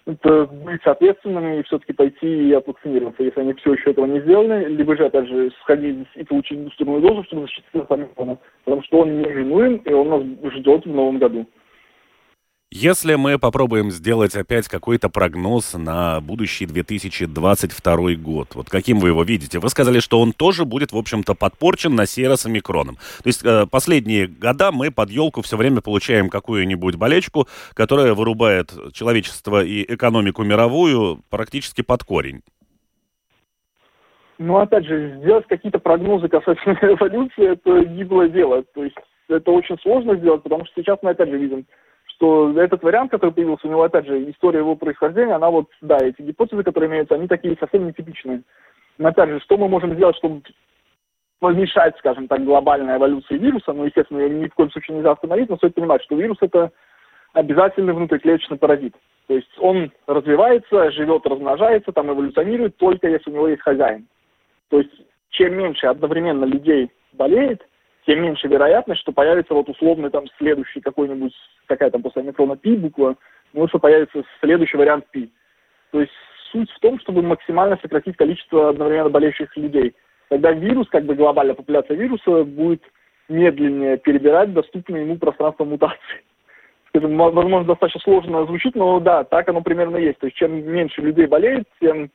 быть 0.08 0.86
ответственными 0.86 1.58
и 1.58 1.62
все-таки 1.64 1.92
пойти 1.92 2.48
и 2.48 2.52
отвакцинироваться, 2.52 3.22
если 3.22 3.40
они 3.40 3.52
все 3.54 3.74
еще 3.74 3.90
этого 3.90 4.06
не 4.06 4.20
сделали, 4.20 4.66
либо 4.66 4.96
же, 4.96 5.04
опять 5.04 5.28
же, 5.28 5.50
сходить 5.62 6.06
и 6.14 6.24
получить 6.24 6.58
бустерную 6.60 7.02
дозу, 7.02 7.24
чтобы 7.24 7.42
защититься 7.42 7.82
от 7.82 7.92
омикрона, 7.92 8.38
потому 8.64 8.82
что 8.84 9.00
он 9.00 9.20
неминуем, 9.20 9.76
и 9.76 9.92
он 9.92 10.08
нас 10.08 10.52
ждет 10.54 10.86
в 10.86 10.88
новом 10.88 11.18
году. 11.18 11.46
Если 12.70 13.14
мы 13.14 13.38
попробуем 13.38 13.90
сделать 13.90 14.36
опять 14.36 14.68
какой-то 14.68 15.08
прогноз 15.08 15.72
на 15.72 16.20
будущий 16.20 16.66
2022 16.66 17.96
год, 18.16 18.48
вот 18.54 18.68
каким 18.68 18.98
вы 18.98 19.08
его 19.08 19.22
видите? 19.22 19.58
Вы 19.58 19.70
сказали, 19.70 20.00
что 20.00 20.20
он 20.20 20.32
тоже 20.34 20.66
будет, 20.66 20.92
в 20.92 20.98
общем-то, 20.98 21.34
подпорчен 21.34 21.94
на 21.94 22.04
сей 22.04 22.28
раз 22.28 22.44
омикроном. 22.44 22.96
То 23.22 23.26
есть 23.26 23.42
э, 23.42 23.64
последние 23.70 24.26
года 24.26 24.70
мы 24.70 24.90
под 24.90 25.08
елку 25.08 25.40
все 25.40 25.56
время 25.56 25.80
получаем 25.80 26.28
какую-нибудь 26.28 26.96
болечку, 26.96 27.48
которая 27.72 28.12
вырубает 28.12 28.70
человечество 28.92 29.64
и 29.64 29.94
экономику 29.94 30.44
мировую 30.44 31.22
практически 31.30 31.80
под 31.80 32.04
корень. 32.04 32.42
Ну, 34.36 34.58
опять 34.58 34.84
же, 34.84 35.20
сделать 35.22 35.46
какие-то 35.46 35.78
прогнозы 35.78 36.28
касательно 36.28 36.78
эволюции, 36.82 37.50
это 37.50 37.82
гиблое 37.86 38.28
дело. 38.28 38.62
То 38.74 38.84
есть 38.84 38.96
это 39.30 39.52
очень 39.52 39.78
сложно 39.78 40.16
сделать, 40.16 40.42
потому 40.42 40.66
что 40.66 40.82
сейчас 40.82 40.98
мы 41.00 41.12
опять 41.12 41.30
же 41.30 41.38
видим 41.38 41.64
что 42.18 42.52
этот 42.60 42.82
вариант, 42.82 43.12
который 43.12 43.30
появился, 43.30 43.66
у 43.66 43.70
него, 43.70 43.84
опять 43.84 44.06
же, 44.06 44.28
история 44.30 44.58
его 44.58 44.74
происхождения, 44.74 45.34
она 45.34 45.50
вот, 45.50 45.66
да, 45.80 45.98
эти 45.98 46.20
гипотезы, 46.20 46.64
которые 46.64 46.90
имеются, 46.90 47.14
они 47.14 47.28
такие 47.28 47.56
совсем 47.60 47.86
нетипичные. 47.86 48.42
Но, 48.98 49.08
опять 49.08 49.30
же, 49.30 49.40
что 49.40 49.56
мы 49.56 49.68
можем 49.68 49.94
сделать, 49.94 50.16
чтобы 50.16 50.42
помешать, 51.38 51.96
скажем 51.98 52.26
так, 52.26 52.44
глобальной 52.44 52.96
эволюции 52.96 53.38
вируса, 53.38 53.72
ну, 53.72 53.84
естественно, 53.84 54.18
ее 54.18 54.30
ни 54.30 54.48
в 54.48 54.54
коем 54.54 54.70
случае 54.72 54.96
нельзя 54.96 55.12
остановить, 55.12 55.48
но 55.48 55.56
стоит 55.56 55.76
понимать, 55.76 56.02
что 56.02 56.16
вирус– 56.16 56.38
это 56.40 56.72
обязательный 57.34 57.92
внутриклеточный 57.92 58.58
паразит. 58.58 58.96
То 59.28 59.34
есть 59.34 59.58
он 59.58 59.92
развивается, 60.08 60.90
живет, 60.90 61.24
размножается, 61.24 61.92
там 61.92 62.10
эволюционирует 62.10 62.76
только 62.78 63.08
если 63.08 63.30
у 63.30 63.34
него 63.34 63.48
есть 63.48 63.62
хозяин. 63.62 64.08
То 64.70 64.78
есть 64.78 64.90
чем 65.30 65.54
меньше 65.54 65.86
одновременно 65.86 66.44
людей 66.46 66.90
болеет, 67.12 67.62
тем 68.08 68.22
меньше 68.22 68.48
вероятность, 68.48 69.02
что 69.02 69.12
появится 69.12 69.52
вот 69.52 69.68
условный 69.68 70.08
там 70.08 70.24
следующий 70.38 70.80
какой-нибудь, 70.80 71.34
какая 71.66 71.90
там 71.90 72.02
после 72.02 72.22
омикрона 72.22 72.56
пи 72.56 72.74
буква, 72.74 73.16
ну, 73.52 73.68
что 73.68 73.78
появится 73.78 74.24
следующий 74.40 74.78
вариант 74.78 75.04
пи. 75.10 75.30
То 75.92 76.00
есть 76.00 76.12
суть 76.50 76.70
в 76.70 76.80
том, 76.80 76.98
чтобы 77.00 77.20
максимально 77.20 77.78
сократить 77.82 78.16
количество 78.16 78.70
одновременно 78.70 79.10
болеющих 79.10 79.54
людей. 79.58 79.94
Тогда 80.30 80.52
вирус, 80.52 80.88
как 80.88 81.04
бы 81.04 81.16
глобальная 81.16 81.54
популяция 81.54 81.98
вируса, 81.98 82.44
будет 82.44 82.82
медленнее 83.28 83.98
перебирать 83.98 84.54
доступное 84.54 85.02
ему 85.02 85.18
пространство 85.18 85.66
мутаций. 85.66 86.24
скажем, 86.88 87.14
возможно, 87.18 87.64
достаточно 87.64 88.00
сложно 88.00 88.46
звучит, 88.46 88.74
но 88.74 89.00
да, 89.00 89.24
так 89.24 89.50
оно 89.50 89.60
примерно 89.60 89.98
есть. 89.98 90.18
То 90.18 90.28
есть 90.28 90.38
чем 90.38 90.64
меньше 90.64 91.02
людей 91.02 91.26
болеет, 91.26 91.64
тем 91.78 92.10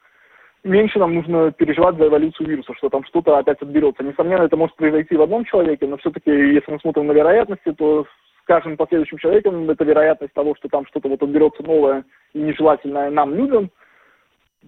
меньше 0.63 0.99
нам 0.99 1.13
нужно 1.13 1.51
переживать 1.51 1.97
за 1.97 2.07
эволюцию 2.07 2.47
вируса, 2.47 2.73
что 2.75 2.89
там 2.89 3.03
что-то 3.05 3.37
опять 3.37 3.61
отберется. 3.61 4.03
Несомненно, 4.03 4.43
это 4.43 4.57
может 4.57 4.75
произойти 4.75 5.15
в 5.15 5.21
одном 5.21 5.45
человеке, 5.45 5.87
но 5.87 5.97
все-таки, 5.97 6.31
если 6.31 6.71
мы 6.71 6.79
смотрим 6.79 7.07
на 7.07 7.11
вероятности, 7.11 7.71
то 7.73 8.05
с 8.05 8.45
каждым 8.45 8.77
последующим 8.77 9.17
человеком 9.17 9.69
эта 9.69 9.83
вероятность 9.83 10.33
того, 10.33 10.55
что 10.55 10.67
там 10.69 10.85
что-то 10.87 11.09
вот 11.09 11.21
отберется 11.21 11.63
новое 11.63 12.03
и 12.33 12.39
нежелательное 12.39 13.09
нам, 13.09 13.35
людям, 13.35 13.69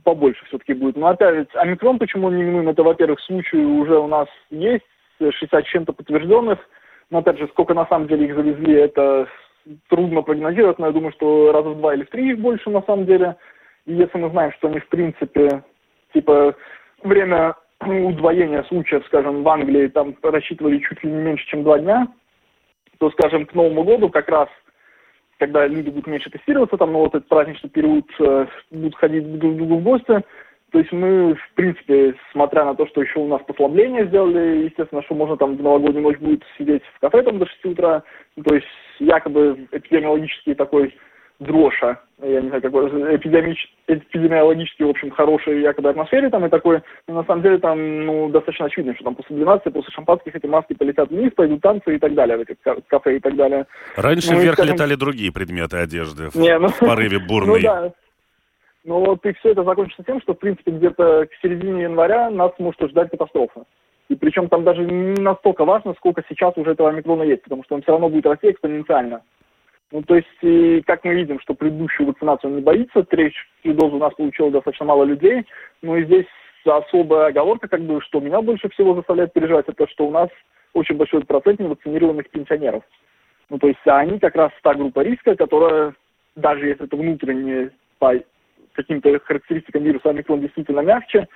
побольше 0.04 0.46
все-таки 0.46 0.74
будет. 0.74 0.98
Но 0.98 1.08
опять, 1.08 1.48
омикрон 1.56 2.00
почему 2.00 2.30
не 2.30 2.44
минуем? 2.44 2.70
Это, 2.70 2.84
во-первых, 2.84 3.20
случаи 3.22 3.58
уже 3.58 3.98
у 3.98 4.08
нас 4.08 4.28
есть, 4.50 4.86
60 5.20 5.66
чем-то 5.66 5.94
подтвержденных, 5.94 6.60
но 7.10 7.20
опять 7.20 7.38
же, 7.38 7.48
сколько 7.48 7.74
на 7.74 7.86
самом 7.86 8.08
деле 8.08 8.26
их 8.26 8.36
завезли, 8.36 8.74
это 8.74 9.28
трудно 9.90 10.22
прогнозировать, 10.22 10.78
но 10.78 10.88
я 10.88 10.92
думаю, 10.92 11.14
что 11.14 11.52
раза 11.52 11.70
в 11.70 11.78
два 11.78 11.94
или 11.96 12.04
в 12.04 12.10
три 12.10 12.32
их 12.32 12.40
больше 12.40 12.70
на 12.70 12.82
самом 12.82 13.06
деле. 13.06 13.38
И 13.86 13.94
если 13.94 14.18
мы 14.18 14.30
знаем, 14.30 14.52
что 14.54 14.68
они 14.68 14.80
в 14.80 14.90
принципе 14.90 15.64
типа 16.16 16.56
время 17.04 17.56
удвоения 17.82 18.64
случаев, 18.64 19.06
скажем, 19.06 19.44
в 19.44 19.50
Англии 19.50 19.88
там 19.88 20.16
рассчитывали 20.24 20.80
чуть 20.80 21.04
ли 21.04 21.12
не 21.12 21.22
меньше, 21.22 21.46
чем 21.48 21.64
два 21.64 21.78
дня, 21.78 22.08
то, 22.98 23.12
скажем, 23.12 23.46
к 23.46 23.54
Новому 23.54 23.84
году 23.84 24.10
как 24.10 24.30
раз, 24.30 24.48
когда 25.38 25.68
люди 25.68 25.90
будут 25.90 26.08
меньше 26.08 26.30
тестироваться, 26.30 26.78
там, 26.78 26.94
ну, 26.94 27.00
вот 27.00 27.14
этот 27.14 27.28
праздничный 27.28 27.70
период 27.70 28.06
э, 28.20 28.48
будут 28.72 28.96
ходить 28.96 29.40
друг 29.40 29.54
к 29.54 29.58
другу 29.58 29.78
в 29.78 29.84
гости, 29.84 30.24
то 30.72 30.80
есть 30.80 30.92
мы, 30.92 31.36
в 31.36 31.54
принципе, 31.56 32.16
смотря 32.32 32.66
на 32.66 32.76
то, 32.76 32.88
что 32.88 33.02
еще 33.02 33.20
у 33.20 33.28
нас 33.28 33.42
послабление 33.46 34.08
сделали, 34.08 34.66
естественно, 34.66 35.04
что 35.04 35.16
можно 35.16 35.38
там 35.38 35.56
в 35.56 35.62
новогоднюю 35.62 36.04
ночь 36.04 36.18
будет 36.18 36.44
сидеть 36.58 36.84
в 36.96 37.00
кафе 37.00 37.22
там 37.22 37.38
до 37.38 37.46
6 37.46 37.66
утра, 37.66 38.04
то 38.44 38.56
есть 38.56 38.68
якобы 39.00 39.68
эпидемиологический 39.72 40.56
такой 40.56 40.96
дрожа, 41.40 42.00
я 42.22 42.42
не 42.42 42.48
знаю, 42.48 42.62
какой 42.62 42.88
эпидемич, 43.16 43.74
эпидемиологически, 43.88 44.84
в 44.84 44.90
общем, 44.90 45.12
хорошей 45.12 45.62
якобы 45.62 45.90
атмосфере 45.90 46.30
там 46.30 46.46
и 46.46 46.50
такой, 46.50 46.82
но 47.08 47.16
на 47.16 47.24
самом 47.26 47.42
деле 47.42 47.58
там, 47.58 48.06
ну, 48.06 48.30
достаточно 48.30 48.68
очевидно, 48.68 48.96
что 48.96 49.04
там 49.04 49.16
после 49.16 49.36
12, 49.36 49.74
после 49.74 49.92
шампанских 49.92 50.36
эти 50.36 50.46
маски 50.46 50.74
полетят 50.74 51.10
вниз, 51.10 51.32
пойдут 51.36 51.62
танцы 51.62 51.96
и 51.96 52.00
так 52.00 52.14
далее 52.14 52.38
в 52.38 52.42
этих 52.42 52.56
кафе 52.88 53.18
и 53.18 53.20
так 53.20 53.36
далее. 53.36 53.66
Раньше 53.98 54.34
ну, 54.34 54.40
вверх 54.40 54.56
скажем... 54.56 54.74
летали 54.74 54.96
другие 54.96 55.32
предметы 55.32 55.78
одежды 55.78 56.30
не, 56.36 56.58
ну, 56.58 56.70
в 56.70 56.80
порыве 56.80 57.20
бурной. 57.20 57.62
Ну 57.62 57.68
да, 57.68 57.92
ну 58.86 59.00
вот 59.04 59.26
и 59.26 59.34
все 59.34 59.52
это 59.52 59.64
закончится 59.64 60.04
тем, 60.04 60.22
что, 60.22 60.34
в 60.34 60.40
принципе, 60.40 60.72
где-то 60.72 61.26
к 61.26 61.30
середине 61.42 61.84
января 61.84 62.30
нас 62.30 62.52
может 62.60 62.80
ждать 62.90 63.10
катастрофа. 63.10 63.66
И 64.08 64.16
причем 64.16 64.48
там 64.48 64.64
даже 64.64 64.86
не 64.86 65.20
настолько 65.22 65.66
важно, 65.66 65.96
сколько 65.96 66.24
сейчас 66.30 66.56
уже 66.56 66.72
этого 66.72 66.92
микрона 66.92 67.24
есть, 67.24 67.42
потому 67.42 67.64
что 67.64 67.76
он 67.76 67.82
все 67.82 67.92
равно 67.92 68.10
будет 68.10 68.28
расти 68.28 68.52
экспоненциально. 68.52 69.22
Ну, 69.92 70.02
то 70.02 70.16
есть, 70.16 70.28
и, 70.42 70.82
как 70.86 71.04
мы 71.04 71.14
видим, 71.14 71.40
что 71.40 71.54
предыдущую 71.54 72.08
вакцинацию 72.08 72.50
он 72.50 72.58
не 72.58 72.62
боится, 72.62 73.04
третью 73.04 73.44
дозу 73.64 73.96
у 73.96 74.00
нас 74.00 74.14
получило 74.14 74.52
достаточно 74.52 74.86
мало 74.86 75.04
людей, 75.04 75.46
ну 75.82 75.96
и 75.96 76.06
здесь 76.06 76.26
особая 76.66 77.28
оговорка, 77.28 77.68
как 77.68 77.82
бы, 77.82 78.02
что 78.02 78.20
меня 78.20 78.42
больше 78.42 78.70
всего 78.70 78.96
заставляет 78.96 79.34
переживать, 79.34 79.66
это 79.68 79.88
что 79.88 80.08
у 80.08 80.12
нас 80.12 80.30
очень 80.74 80.96
большой 80.96 81.24
процент 81.24 81.60
невакцинированных 81.60 82.30
пенсионеров. 82.30 82.84
Ну, 83.50 83.60
то 83.60 83.68
есть, 83.68 83.80
они 83.86 84.20
как 84.20 84.36
раз 84.36 84.52
та 84.64 84.74
группа 84.74 85.02
риска, 85.02 85.36
которая, 85.36 85.94
даже 86.36 86.68
если 86.68 86.86
это 86.86 86.96
внутренне 86.98 87.70
по 88.00 88.14
каким-то 88.74 89.20
характеристикам 89.20 89.84
вируса 89.84 90.10
омикрон 90.10 90.42
действительно 90.42 90.80
мягче, 90.80 91.28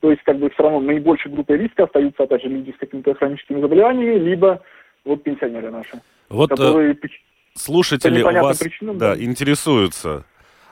то 0.00 0.10
есть, 0.10 0.22
как 0.22 0.38
бы, 0.38 0.48
все 0.50 0.62
равно 0.62 0.80
наибольшей 0.80 1.30
группой 1.30 1.58
риска 1.58 1.84
остаются, 1.84 2.22
опять 2.22 2.42
же, 2.42 2.48
люди 2.48 2.72
с 2.72 2.78
какими-то 2.78 3.14
хроническими 3.14 3.60
заболеваниями, 3.60 4.18
либо 4.18 4.62
вот 5.04 5.22
пенсионеры 5.22 5.70
наши, 5.70 6.00
вот, 6.30 6.50
которые 6.50 6.94
слушатели 7.58 8.22
вас 8.22 8.58
причинам, 8.58 8.98
да, 8.98 9.14
да. 9.14 9.22
интересуются. 9.22 10.24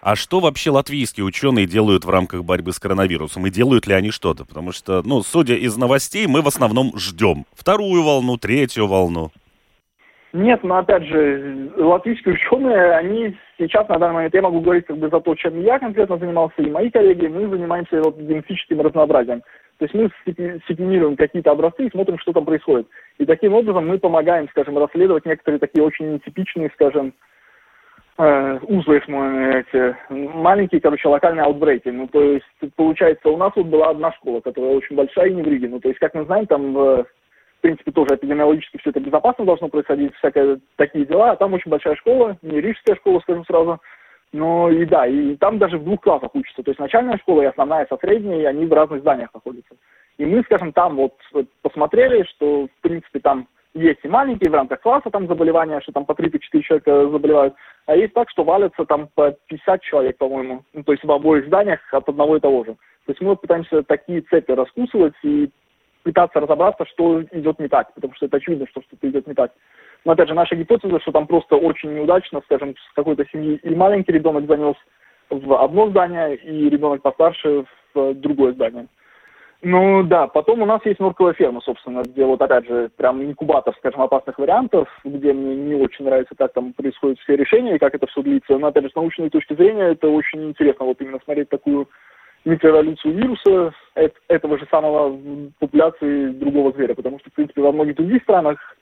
А 0.02 0.14
что 0.14 0.38
вообще 0.38 0.70
латвийские 0.70 1.24
ученые 1.26 1.66
делают 1.66 2.04
в 2.04 2.10
рамках 2.10 2.44
борьбы 2.44 2.72
с 2.72 2.78
коронавирусом? 2.78 3.46
И 3.46 3.50
делают 3.50 3.88
ли 3.88 3.94
они 3.94 4.12
что-то? 4.12 4.44
Потому 4.44 4.70
что, 4.70 5.02
ну, 5.04 5.22
судя 5.22 5.54
из 5.56 5.76
новостей, 5.76 6.26
мы 6.28 6.42
в 6.42 6.46
основном 6.46 6.96
ждем 6.96 7.44
вторую 7.54 8.04
волну, 8.04 8.36
третью 8.36 8.86
волну. 8.86 9.32
Нет, 10.32 10.62
но 10.62 10.76
опять 10.76 11.04
же, 11.06 11.72
латвийские 11.76 12.34
ученые, 12.34 12.92
они 12.92 13.36
сейчас 13.58 13.88
на 13.88 13.98
данный 13.98 14.14
момент, 14.14 14.34
я 14.34 14.42
могу 14.42 14.60
говорить 14.60 14.86
как 14.86 14.98
бы 14.98 15.08
за 15.08 15.18
то, 15.18 15.34
чем 15.34 15.62
я 15.62 15.78
конкретно 15.78 16.18
занимался, 16.18 16.62
и 16.62 16.70
мои 16.70 16.90
коллеги, 16.90 17.26
мы 17.26 17.48
занимаемся 17.48 18.02
вот 18.02 18.18
генетическим 18.18 18.82
разнообразием. 18.82 19.42
То 19.78 19.84
есть 19.84 19.94
мы 19.94 20.10
секвенируем 20.68 21.16
какие-то 21.16 21.50
образцы 21.50 21.86
и 21.86 21.90
смотрим, 21.90 22.18
что 22.18 22.32
там 22.32 22.44
происходит. 22.44 22.88
И 23.18 23.26
таким 23.26 23.52
образом 23.52 23.86
мы 23.86 23.98
помогаем, 23.98 24.48
скажем, 24.48 24.78
расследовать 24.78 25.26
некоторые 25.26 25.58
такие 25.58 25.84
очень 25.84 26.14
нетипичные, 26.14 26.70
скажем, 26.74 27.12
э, 28.18 28.58
узлы, 28.62 28.96
эти 28.96 29.96
маленькие, 30.10 30.80
короче, 30.80 31.08
локальные 31.08 31.44
аутбрейки. 31.44 31.90
Ну, 31.90 32.06
то 32.08 32.22
есть, 32.22 32.46
получается, 32.74 33.28
у 33.28 33.36
нас 33.36 33.52
вот 33.54 33.66
была 33.66 33.90
одна 33.90 34.12
школа, 34.12 34.40
которая 34.40 34.72
очень 34.72 34.96
большая 34.96 35.28
и 35.28 35.34
не 35.34 35.42
в 35.42 35.46
Риге. 35.48 35.68
Ну, 35.68 35.80
то 35.80 35.88
есть, 35.88 36.00
как 36.00 36.14
мы 36.14 36.24
знаем, 36.24 36.46
там, 36.46 36.72
в 36.72 37.06
принципе, 37.60 37.92
тоже 37.92 38.14
эпидемиологически 38.14 38.78
все 38.78 38.90
это 38.90 39.00
безопасно 39.00 39.44
должно 39.44 39.68
происходить, 39.68 40.14
всякие 40.16 40.58
такие 40.76 41.04
дела. 41.04 41.32
А 41.32 41.36
там 41.36 41.52
очень 41.52 41.70
большая 41.70 41.96
школа, 41.96 42.38
не 42.40 42.62
рижская 42.62 42.96
школа, 42.96 43.20
скажем 43.20 43.44
сразу. 43.44 43.78
Но 44.32 44.70
и 44.70 44.84
да, 44.84 45.06
и 45.06 45.36
там 45.36 45.58
даже 45.58 45.78
в 45.78 45.84
двух 45.84 46.00
классах 46.00 46.34
учатся. 46.34 46.62
То 46.62 46.70
есть 46.70 46.80
начальная 46.80 47.16
школа 47.18 47.42
и 47.42 47.46
основная 47.46 47.86
со 47.86 47.96
средней, 47.96 48.44
они 48.44 48.66
в 48.66 48.72
разных 48.72 49.00
зданиях 49.00 49.32
находятся. 49.32 49.74
И 50.18 50.24
мы, 50.24 50.42
скажем, 50.42 50.72
там 50.72 50.96
вот 50.96 51.14
посмотрели, 51.62 52.24
что, 52.24 52.66
в 52.66 52.80
принципе, 52.80 53.20
там 53.20 53.48
есть 53.74 54.00
и 54.02 54.08
маленькие 54.08 54.50
в 54.50 54.54
рамках 54.54 54.80
класса 54.80 55.10
там 55.10 55.26
заболевания, 55.26 55.80
что 55.80 55.92
там 55.92 56.06
по 56.06 56.12
3-4 56.12 56.60
человека 56.62 57.08
заболевают, 57.10 57.54
а 57.84 57.94
есть 57.94 58.14
так, 58.14 58.30
что 58.30 58.42
валятся 58.42 58.84
там 58.86 59.08
по 59.14 59.32
50 59.48 59.82
человек, 59.82 60.16
по-моему, 60.16 60.64
ну, 60.72 60.82
то 60.82 60.92
есть 60.92 61.04
в 61.04 61.12
обоих 61.12 61.46
зданиях 61.46 61.80
от 61.92 62.08
одного 62.08 62.36
и 62.36 62.40
того 62.40 62.64
же. 62.64 62.72
То 63.04 63.12
есть 63.12 63.20
мы 63.20 63.36
пытаемся 63.36 63.82
такие 63.82 64.22
цепи 64.22 64.52
раскусывать 64.52 65.14
и 65.22 65.50
пытаться 66.02 66.40
разобраться, 66.40 66.86
что 66.86 67.22
идет 67.22 67.58
не 67.58 67.68
так, 67.68 67.92
потому 67.94 68.14
что 68.14 68.26
это 68.26 68.38
очевидно, 68.38 68.66
что 68.70 68.80
что-то 68.82 69.08
идет 69.08 69.26
не 69.26 69.34
так. 69.34 69.52
Но 70.06 70.12
опять 70.12 70.28
же, 70.28 70.34
наша 70.34 70.54
гипотеза, 70.54 71.00
что 71.00 71.10
там 71.10 71.26
просто 71.26 71.56
очень 71.56 71.92
неудачно, 71.92 72.40
скажем, 72.44 72.76
с 72.76 72.94
какой-то 72.94 73.26
семьи 73.32 73.58
и 73.60 73.74
маленький 73.74 74.12
ребенок 74.12 74.46
занес 74.46 74.76
в 75.30 75.52
одно 75.60 75.90
здание, 75.90 76.36
и 76.36 76.70
ребенок 76.70 77.02
постарше 77.02 77.64
в 77.92 78.14
другое 78.14 78.52
здание. 78.52 78.86
Ну 79.62 80.04
да, 80.04 80.28
потом 80.28 80.62
у 80.62 80.64
нас 80.64 80.80
есть 80.84 81.00
норковая 81.00 81.32
ферма, 81.32 81.60
собственно, 81.60 82.02
где 82.02 82.24
вот 82.24 82.40
опять 82.40 82.68
же 82.68 82.88
прям 82.96 83.20
инкубатор, 83.20 83.74
скажем, 83.78 84.00
опасных 84.00 84.38
вариантов, 84.38 84.88
где 85.02 85.32
мне 85.32 85.56
не 85.56 85.74
очень 85.74 86.04
нравится, 86.04 86.36
как 86.38 86.52
там 86.52 86.72
происходят 86.72 87.18
все 87.18 87.34
решения 87.34 87.74
и 87.74 87.80
как 87.80 87.96
это 87.96 88.06
все 88.06 88.22
длится. 88.22 88.56
Но 88.58 88.68
опять 88.68 88.84
же, 88.84 88.90
с 88.90 88.94
научной 88.94 89.28
точки 89.28 89.54
зрения 89.54 89.88
это 89.90 90.08
очень 90.08 90.50
интересно 90.50 90.84
вот 90.84 91.00
именно 91.00 91.18
смотреть 91.24 91.48
такую 91.48 91.88
микроэволюцию 92.44 93.12
вируса 93.12 93.74
этого 94.28 94.56
же 94.56 94.68
самого 94.70 95.18
популяции 95.58 96.28
другого 96.28 96.70
зверя, 96.70 96.94
потому 96.94 97.18
что, 97.18 97.30
в 97.30 97.32
принципе, 97.32 97.60
во 97.60 97.72
многих 97.72 97.96
других 97.96 98.22
странах 98.22 98.76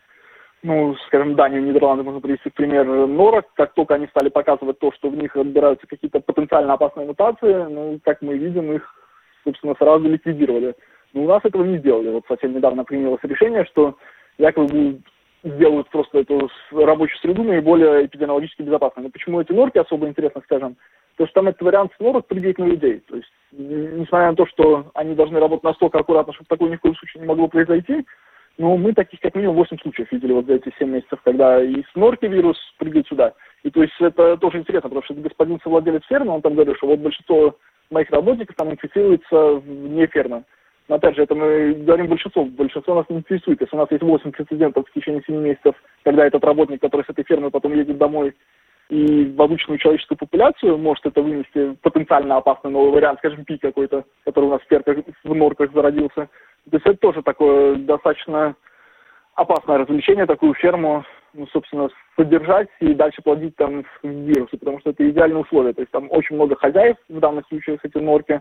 ну, 0.65 0.97
скажем, 1.07 1.35
Данию, 1.35 1.63
Нидерланды 1.63 2.03
можно 2.03 2.23
привести 2.23 2.49
пример 2.49 2.87
норок, 2.87 3.45
как 3.53 3.75
только 3.75 3.95
они 3.95 4.07
стали 4.07 4.31
показывать 4.31 4.79
то, 4.79 4.91
что 4.93 5.11
в 5.11 5.17
них 5.17 5.37
отбираются 5.37 5.87
какие-то 5.87 6.21
потенциально 6.21 6.73
опасные 6.73 7.07
мутации, 7.07 7.67
ну, 7.69 8.01
как 8.03 8.23
мы 8.23 8.39
видим, 8.39 8.73
их, 8.73 8.83
собственно, 9.45 9.75
сразу 9.79 10.09
ликвидировали. 10.09 10.75
Но 11.13 11.25
у 11.25 11.29
нас 11.29 11.45
этого 11.45 11.65
не 11.65 11.79
сделали. 11.79 12.09
Вот 12.09 12.25
совсем 12.27 12.55
недавно 12.55 12.83
принялось 12.83 13.23
решение, 13.25 13.67
что 13.67 13.97
якобы 14.39 15.01
сделают 15.43 15.91
просто 15.91 16.21
эту 16.21 16.49
рабочую 16.73 17.19
среду 17.19 17.45
наиболее 17.45 18.07
эпидемиологически 18.07 18.63
безопасной. 18.63 19.05
Но 19.05 19.11
почему 19.11 19.43
эти 19.43 19.53
норки 19.53 19.77
особо 19.77 20.09
интересны, 20.09 20.41
скажем? 20.45 20.77
Потому 21.13 21.29
что 21.29 21.41
там 21.41 21.49
этот 21.49 21.61
вариант 21.61 21.93
с 21.95 22.01
норок 22.01 22.27
прыгает 22.27 22.59
на 22.59 22.65
людей. 22.65 23.01
То 23.01 23.17
есть, 23.17 23.31
несмотря 23.53 24.31
на 24.31 24.37
то, 24.37 24.47
что 24.47 24.91
они 24.95 25.15
должны 25.15 25.39
работать 25.39 25.65
настолько 25.65 25.99
аккуратно, 25.99 26.33
чтобы 26.33 26.49
такое 26.49 26.71
ни 26.71 26.77
в 26.77 26.81
коем 26.81 26.97
случае 26.97 27.21
не 27.21 27.29
могло 27.29 27.49
произойти, 27.49 28.07
ну, 28.57 28.77
мы 28.77 28.93
таких 28.93 29.21
как 29.21 29.35
минимум 29.35 29.57
8 29.57 29.79
случаев 29.79 30.11
видели 30.13 30.33
вот 30.33 30.47
за 30.47 30.55
эти 30.55 30.73
7 30.79 30.89
месяцев, 30.89 31.21
когда 31.25 31.63
и 31.63 31.83
с 31.83 31.95
норки 31.95 32.27
вирус 32.27 32.57
прыгает 32.79 33.07
сюда. 33.09 33.33
И 33.65 33.71
то 33.71 33.83
есть 33.83 33.95
это 34.01 34.37
тоже 34.37 34.59
интересно, 34.59 34.89
потому 34.89 35.05
что 35.05 35.15
господин 35.15 35.59
совладелец 35.63 36.05
фермы, 36.07 36.33
он 36.33 36.43
там 36.43 36.55
говорил, 36.55 36.77
что 36.77 36.87
вот 36.87 37.01
большинство 37.01 37.57
моих 37.91 38.11
работников 38.11 38.55
там 38.57 38.71
инфицируется 38.71 39.55
вне 39.57 40.07
фермы. 40.07 40.45
Но 40.89 40.97
опять 40.97 41.17
же, 41.17 41.23
это 41.23 41.35
мы 41.35 41.73
говорим 41.73 42.09
большинство. 42.09 42.45
Большинство 42.45 42.95
нас 42.95 43.07
не 43.09 43.17
интересует. 43.17 43.61
Если 43.61 43.75
у 43.75 43.79
нас 43.79 43.91
есть 43.91 44.03
8 44.03 44.31
прецедентов 44.33 44.87
в 44.87 44.93
течение 44.93 45.23
7 45.27 45.35
месяцев, 45.35 45.75
когда 46.05 46.27
этот 46.27 46.45
работник, 46.45 46.81
который 46.81 47.05
с 47.07 47.11
этой 47.11 47.25
фермы 47.25 47.51
потом 47.51 47.75
едет 47.75 47.97
домой 47.97 48.35
и 48.91 49.33
в 49.35 49.41
обычную 49.41 49.79
человеческую 49.79 50.19
популяцию 50.19 50.77
может 50.77 51.07
это 51.07 51.23
вынести 51.23 51.75
потенциально 51.83 52.37
опасный 52.37 52.71
новый 52.71 52.93
вариант, 52.93 53.19
скажем, 53.21 53.45
пик 53.45 53.63
какой-то, 53.63 54.05
который 54.25 54.45
у 54.45 54.51
нас 54.51 54.61
в, 54.61 54.67
перках, 54.67 54.99
в 55.25 55.35
норках 55.35 55.73
зародился. 55.73 56.29
То 56.71 56.77
есть 56.77 56.87
это 56.87 56.97
тоже 56.97 57.23
такое 57.23 57.77
достаточно 57.77 58.55
опасное 59.35 59.79
развлечение, 59.79 60.27
такую 60.27 60.55
ферму, 60.55 61.05
ну, 61.35 61.47
собственно, 61.49 61.89
содержать 62.17 62.69
и 62.81 62.95
дальше 62.95 63.21
плодить 63.23 63.57
там 63.57 63.85
вирусы, 64.03 64.57
потому 64.57 64.81
что 64.81 64.91
это 64.91 65.09
идеальные 65.09 65.43
условия. 65.43 65.73
То 65.73 65.81
есть 65.81 65.93
там 65.93 66.07
очень 66.11 66.37
много 66.37 66.57
хозяев, 66.57 66.97
в 67.09 67.19
данных 67.19 67.47
случаях 67.49 67.81
эти 67.85 67.99
норки, 67.99 68.41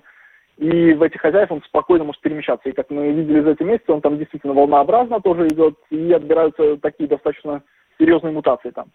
и 0.57 0.93
в 0.93 1.01
этих 1.01 1.19
хозяев 1.19 1.51
он 1.51 1.63
спокойно 1.63 2.03
может 2.03 2.21
перемещаться. 2.21 2.69
И 2.69 2.73
как 2.73 2.91
мы 2.91 3.11
видели 3.11 3.41
за 3.41 3.51
эти 3.51 3.63
месяцы, 3.63 3.91
он 3.91 4.01
там 4.01 4.17
действительно 4.17 4.53
волнообразно 4.53 5.19
тоже 5.19 5.47
идет, 5.47 5.75
и 5.89 6.13
отбираются 6.13 6.77
такие 6.77 7.09
достаточно 7.09 7.63
серьезные 7.97 8.33
мутации 8.33 8.69
там. 8.69 8.85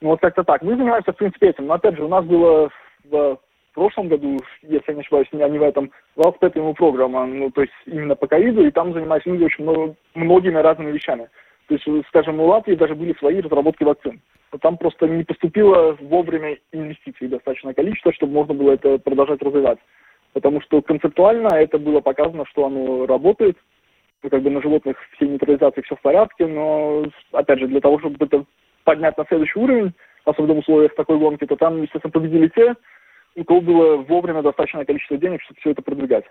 Ну, 0.00 0.10
вот 0.10 0.20
как-то 0.20 0.44
так. 0.44 0.62
Мы 0.62 0.76
занимаемся, 0.76 1.12
в 1.12 1.16
принципе, 1.16 1.48
этим. 1.48 1.66
Но, 1.66 1.74
опять 1.74 1.96
же, 1.96 2.04
у 2.04 2.08
нас 2.08 2.24
было 2.24 2.70
в 3.04 3.38
прошлом 3.78 4.08
году, 4.08 4.38
если 4.62 4.84
я 4.88 4.94
не 4.94 5.00
ошибаюсь, 5.00 5.28
а 5.32 5.48
не 5.48 5.58
в 5.58 5.62
этом, 5.62 5.90
велосипедная 6.16 6.72
программа, 6.74 7.26
ну, 7.26 7.50
то 7.50 7.62
есть 7.62 7.72
именно 7.86 8.16
по 8.16 8.26
ковиду, 8.26 8.66
и 8.66 8.70
там 8.70 8.92
занимались 8.92 9.24
люди 9.26 9.44
очень 9.44 9.64
много, 9.64 9.94
многими 10.14 10.56
разными 10.58 10.90
вещами. 10.90 11.28
То 11.68 11.74
есть, 11.74 11.86
скажем, 12.08 12.40
у 12.40 12.46
Латвии 12.46 12.74
даже 12.74 12.94
были 12.94 13.14
свои 13.18 13.40
разработки 13.40 13.84
вакцин. 13.84 14.20
Но 14.52 14.58
там 14.58 14.78
просто 14.78 15.06
не 15.06 15.22
поступило 15.22 15.96
вовремя 16.00 16.56
инвестиций 16.72 17.28
достаточное 17.28 17.74
количество, 17.74 18.12
чтобы 18.14 18.32
можно 18.32 18.54
было 18.54 18.72
это 18.72 18.98
продолжать 18.98 19.42
развивать. 19.42 19.78
Потому 20.32 20.60
что 20.62 20.82
концептуально 20.82 21.48
это 21.48 21.78
было 21.78 22.00
показано, 22.00 22.44
что 22.46 22.66
оно 22.66 23.06
работает, 23.06 23.56
ну, 24.22 24.30
как 24.30 24.42
бы 24.42 24.50
на 24.50 24.62
животных 24.62 24.96
все 25.14 25.26
нейтрализации 25.26 25.82
все 25.82 25.94
в 25.94 26.00
порядке, 26.00 26.46
но, 26.46 27.04
опять 27.32 27.60
же, 27.60 27.68
для 27.68 27.80
того, 27.80 27.98
чтобы 28.00 28.24
это 28.24 28.44
поднять 28.84 29.16
на 29.18 29.26
следующий 29.26 29.58
уровень, 29.58 29.92
особенно 30.24 30.54
в 30.54 30.58
условиях 30.58 30.94
такой 30.94 31.18
гонки, 31.18 31.44
то 31.46 31.56
там, 31.56 31.82
естественно, 31.82 32.10
победили 32.10 32.48
те, 32.48 32.74
у 33.36 33.44
кого 33.44 33.60
было 33.60 33.96
вовремя 33.96 34.42
достаточное 34.42 34.84
количество 34.84 35.16
денег, 35.16 35.42
чтобы 35.42 35.60
все 35.60 35.70
это 35.70 35.82
продвигать. 35.82 36.24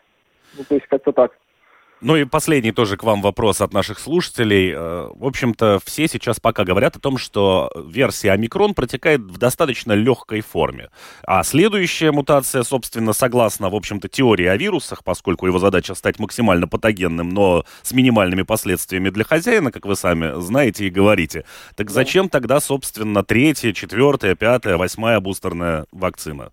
Ну, 0.57 0.63
то 0.63 0.75
есть 0.75 0.87
как-то 0.87 1.11
так. 1.11 1.31
Ну 1.99 2.15
и 2.15 2.25
последний 2.25 2.71
тоже 2.71 2.95
к 2.95 3.03
вам 3.03 3.23
вопрос 3.23 3.59
от 3.59 3.73
наших 3.73 3.97
слушателей. 3.97 4.71
Э, 4.71 5.09
в 5.15 5.25
общем-то, 5.25 5.79
все 5.83 6.07
сейчас 6.07 6.39
пока 6.39 6.63
говорят 6.63 6.95
о 6.95 6.99
том, 6.99 7.17
что 7.17 7.71
версия 7.75 8.31
омикрон 8.31 8.75
протекает 8.75 9.21
в 9.21 9.39
достаточно 9.39 9.93
легкой 9.93 10.41
форме. 10.41 10.89
А 11.25 11.41
следующая 11.41 12.11
мутация, 12.11 12.61
собственно, 12.61 13.13
согласно, 13.13 13.71
в 13.71 13.75
общем-то, 13.75 14.09
теории 14.09 14.45
о 14.45 14.57
вирусах, 14.57 15.03
поскольку 15.03 15.47
его 15.47 15.57
задача 15.57 15.95
стать 15.95 16.19
максимально 16.19 16.67
патогенным, 16.67 17.29
но 17.29 17.65
с 17.81 17.91
минимальными 17.93 18.43
последствиями 18.43 19.09
для 19.09 19.23
хозяина, 19.23 19.71
как 19.71 19.87
вы 19.87 19.95
сами 19.95 20.39
знаете 20.39 20.85
и 20.85 20.91
говорите. 20.91 21.45
Так 21.75 21.89
зачем 21.89 22.29
тогда, 22.29 22.59
собственно, 22.59 23.23
третья, 23.23 23.73
четвертая, 23.73 24.35
пятая, 24.35 24.77
восьмая 24.77 25.19
бустерная 25.19 25.87
вакцина? 25.91 26.51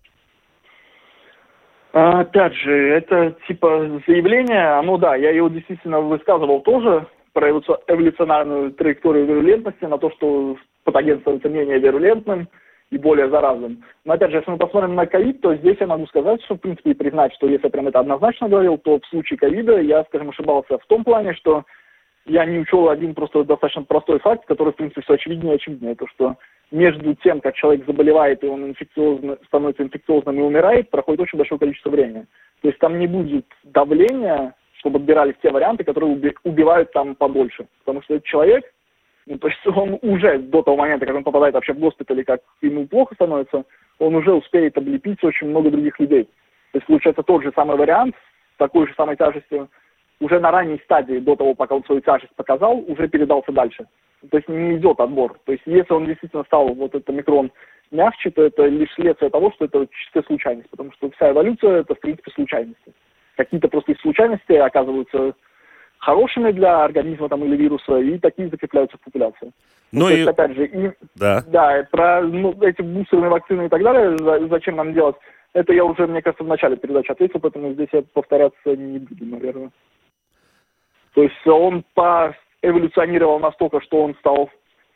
А, 1.95 2.19
опять 2.19 2.53
же, 2.55 2.89
это 2.89 3.37
типа 3.47 4.01
заявление, 4.05 4.81
ну 4.81 4.97
да, 4.97 5.15
я 5.15 5.31
его 5.31 5.47
действительно 5.47 6.01
высказывал 6.01 6.59
тоже 6.59 7.07
про 7.31 7.49
эволюционарную 7.49 8.71
траекторию 8.71 9.25
вирулентности, 9.25 9.85
на 9.85 9.97
то, 9.97 10.11
что 10.11 10.57
патоген 10.83 11.21
становится 11.21 11.47
менее 11.47 11.79
вирулентным 11.79 12.49
и 12.91 12.97
более 12.97 13.29
заразным. 13.29 13.81
Но 14.03 14.13
опять 14.13 14.31
же, 14.31 14.37
если 14.37 14.51
мы 14.51 14.57
посмотрим 14.57 14.95
на 14.95 15.05
ковид, 15.05 15.39
то 15.39 15.55
здесь 15.55 15.77
я 15.79 15.87
могу 15.87 16.05
сказать, 16.07 16.43
что 16.43 16.55
в 16.55 16.59
принципе 16.59 16.95
признать, 16.95 17.33
что 17.35 17.47
если 17.47 17.67
я 17.67 17.71
прям 17.71 17.87
это 17.87 18.01
однозначно 18.01 18.49
говорил, 18.49 18.77
то 18.77 18.99
в 18.99 19.05
случае 19.05 19.39
ковида 19.39 19.79
я, 19.79 20.03
скажем, 20.03 20.31
ошибался 20.31 20.77
в 20.77 20.85
том 20.87 21.05
плане, 21.05 21.33
что 21.33 21.63
я 22.25 22.45
не 22.45 22.59
учел 22.59 22.89
один 22.89 23.13
просто 23.13 23.43
достаточно 23.43 23.83
простой 23.83 24.19
факт, 24.19 24.45
который, 24.45 24.73
в 24.73 24.75
принципе, 24.75 25.01
все 25.01 25.13
очевиднее 25.13 25.53
и 25.53 25.55
очевиднее, 25.55 25.95
то 25.95 26.07
что 26.07 26.35
между 26.71 27.13
тем, 27.15 27.41
как 27.41 27.55
человек 27.55 27.85
заболевает, 27.85 28.43
и 28.43 28.47
он 28.47 28.69
инфекциозно, 28.69 29.37
становится 29.45 29.83
инфекциозным 29.83 30.39
и 30.39 30.41
умирает, 30.41 30.89
проходит 30.89 31.21
очень 31.21 31.37
большое 31.37 31.59
количество 31.59 31.91
времени. 31.91 32.25
То 32.61 32.69
есть 32.69 32.79
там 32.79 32.97
не 32.97 33.07
будет 33.07 33.45
давления, 33.63 34.55
чтобы 34.79 34.97
отбирались 34.97 35.35
те 35.41 35.51
варианты, 35.51 35.83
которые 35.83 36.33
убивают 36.43 36.91
там 36.91 37.15
подольше. 37.15 37.67
Потому 37.79 38.01
что 38.01 38.15
этот 38.15 38.25
человек, 38.25 38.65
ну, 39.27 39.37
то 39.37 39.47
есть 39.47 39.59
он 39.67 39.99
уже 40.01 40.39
до 40.39 40.63
того 40.63 40.77
момента, 40.77 41.05
как 41.05 41.15
он 41.15 41.23
попадает 41.23 41.53
вообще 41.53 41.73
в 41.73 41.79
госпиталь, 41.79 42.23
как 42.23 42.41
ему 42.61 42.87
плохо 42.87 43.13
становится, 43.13 43.65
он 43.99 44.15
уже 44.15 44.33
успеет 44.33 44.77
облепить 44.77 45.23
очень 45.23 45.47
много 45.47 45.69
других 45.69 45.99
людей. 45.99 46.25
То 46.71 46.77
есть 46.79 46.87
получается 46.87 47.21
тот 47.21 47.43
же 47.43 47.51
самый 47.55 47.77
вариант, 47.77 48.15
с 48.55 48.57
такой 48.57 48.87
же 48.87 48.93
самой 48.95 49.15
тяжестью, 49.15 49.69
уже 50.19 50.39
на 50.39 50.51
ранней 50.51 50.79
стадии, 50.83 51.19
до 51.19 51.35
того, 51.35 51.53
пока 51.53 51.75
он 51.75 51.83
свою 51.83 52.01
тяжесть 52.01 52.35
показал, 52.35 52.83
уже 52.87 53.07
передался 53.07 53.51
дальше 53.51 53.85
то 54.29 54.37
есть 54.37 54.49
не 54.49 54.77
идет 54.77 54.99
отбор. 54.99 55.37
То 55.45 55.51
есть 55.51 55.63
если 55.65 55.93
он 55.93 56.05
действительно 56.05 56.43
стал 56.43 56.67
вот 56.73 56.95
этот 56.95 57.13
микрон 57.15 57.51
мягче, 57.91 58.31
то 58.31 58.43
это 58.43 58.65
лишь 58.65 58.93
следствие 58.93 59.29
того, 59.29 59.51
что 59.51 59.65
это 59.65 59.87
чистая 59.87 60.23
случайность, 60.23 60.69
потому 60.69 60.91
что 60.93 61.09
вся 61.11 61.31
эволюция 61.31 61.81
это 61.81 61.95
в 61.95 61.99
принципе 61.99 62.31
случайности. 62.31 62.93
Какие-то 63.37 63.67
просто 63.67 63.91
из 63.91 63.99
случайности 63.99 64.53
оказываются 64.53 65.33
хорошими 65.99 66.51
для 66.51 66.83
организма 66.83 67.29
там, 67.29 67.43
или 67.45 67.55
вируса, 67.55 67.97
и 67.97 68.17
такие 68.17 68.49
закрепляются 68.49 68.97
в 68.97 69.01
популяции. 69.01 69.51
Ну, 69.91 70.09
и... 70.09 70.17
есть, 70.17 70.27
опять 70.27 70.55
же, 70.55 70.65
и, 70.65 70.91
да. 71.15 71.43
да, 71.47 71.87
про 71.91 72.21
ну, 72.21 72.55
эти 72.61 72.81
бустерные 72.81 73.29
вакцины 73.29 73.65
и 73.65 73.69
так 73.69 73.81
далее, 73.81 74.47
зачем 74.49 74.75
нам 74.75 74.93
делать, 74.93 75.15
это 75.53 75.73
я 75.73 75.85
уже, 75.85 76.05
мне 76.05 76.21
кажется, 76.21 76.43
в 76.43 76.47
начале 76.47 76.75
передачи 76.75 77.11
ответил, 77.11 77.39
поэтому 77.39 77.73
здесь 77.73 77.87
я 77.93 78.03
повторяться 78.13 78.75
не 78.75 78.99
буду, 78.99 79.25
наверное. 79.25 79.71
То 81.15 81.23
есть 81.23 81.47
он 81.47 81.83
эволюционировал 82.61 83.39
настолько, 83.39 83.81
что 83.81 84.03
он 84.03 84.15
стал 84.15 84.49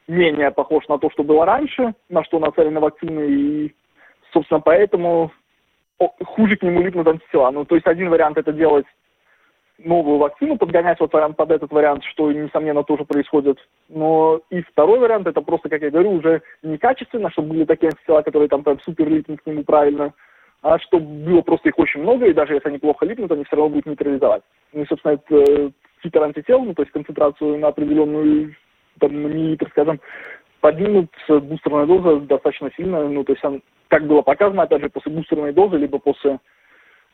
менее 0.07 0.51
похож 0.51 0.87
на 0.89 0.99
то, 0.99 1.09
что 1.11 1.23
было 1.23 1.45
раньше, 1.45 1.93
на 2.09 2.23
что 2.25 2.39
нацелены 2.39 2.79
вакцины, 2.79 3.21
и, 3.29 3.75
собственно, 4.33 4.59
поэтому 4.59 5.31
хуже 6.25 6.57
к 6.57 6.63
нему 6.63 6.81
липнут 6.81 7.07
антитела. 7.07 7.51
Ну, 7.51 7.63
то 7.65 7.75
есть 7.75 7.87
один 7.87 8.09
вариант 8.09 8.37
это 8.37 8.51
делать 8.51 8.85
новую 9.77 10.17
вакцину, 10.17 10.57
подгонять 10.57 10.99
вот 10.99 11.13
вариант 11.13 11.37
под 11.37 11.51
этот 11.51 11.71
вариант, 11.71 12.03
что, 12.03 12.31
несомненно, 12.33 12.83
тоже 12.83 13.05
происходит. 13.05 13.57
Но 13.87 14.41
и 14.49 14.61
второй 14.61 14.99
вариант, 14.99 15.27
это 15.27 15.41
просто, 15.41 15.69
как 15.69 15.81
я 15.81 15.89
говорю, 15.89 16.11
уже 16.11 16.41
некачественно, 16.63 17.31
чтобы 17.31 17.49
были 17.49 17.63
такие 17.63 17.91
антитела, 17.91 18.21
которые 18.23 18.49
там 18.49 18.63
прям 18.63 18.81
супер 18.81 19.07
липнут 19.07 19.41
к 19.41 19.45
нему 19.45 19.63
правильно, 19.63 20.13
а 20.61 20.79
чтобы 20.79 21.05
было 21.05 21.41
просто 21.41 21.69
их 21.69 21.79
очень 21.79 22.01
много, 22.01 22.25
и 22.25 22.33
даже 22.33 22.55
если 22.55 22.67
они 22.67 22.77
плохо 22.77 23.05
липнут, 23.05 23.31
они 23.31 23.45
все 23.45 23.55
равно 23.55 23.69
будут 23.69 23.85
нейтрализовать. 23.85 24.43
Ну 24.73 24.81
и, 24.81 24.85
собственно, 24.87 25.13
это 25.13 25.71
титр 26.03 26.23
антител, 26.23 26.63
ну, 26.63 26.73
то 26.73 26.83
есть 26.83 26.91
концентрацию 26.91 27.57
на 27.57 27.69
определенную, 27.69 28.55
там, 28.99 29.15
миллилитр, 29.15 29.69
скажем, 29.71 29.99
поднимут 30.61 31.09
бустерная 31.27 31.85
доза 31.85 32.19
достаточно 32.21 32.69
сильно, 32.75 33.07
ну, 33.07 33.23
то 33.23 33.33
есть 33.33 33.43
он, 33.43 33.61
как 33.87 34.05
было 34.07 34.21
показано, 34.21 34.63
опять 34.63 34.81
же, 34.81 34.89
после 34.89 35.11
бустерной 35.11 35.53
дозы, 35.53 35.77
либо 35.77 35.99
после 35.99 36.39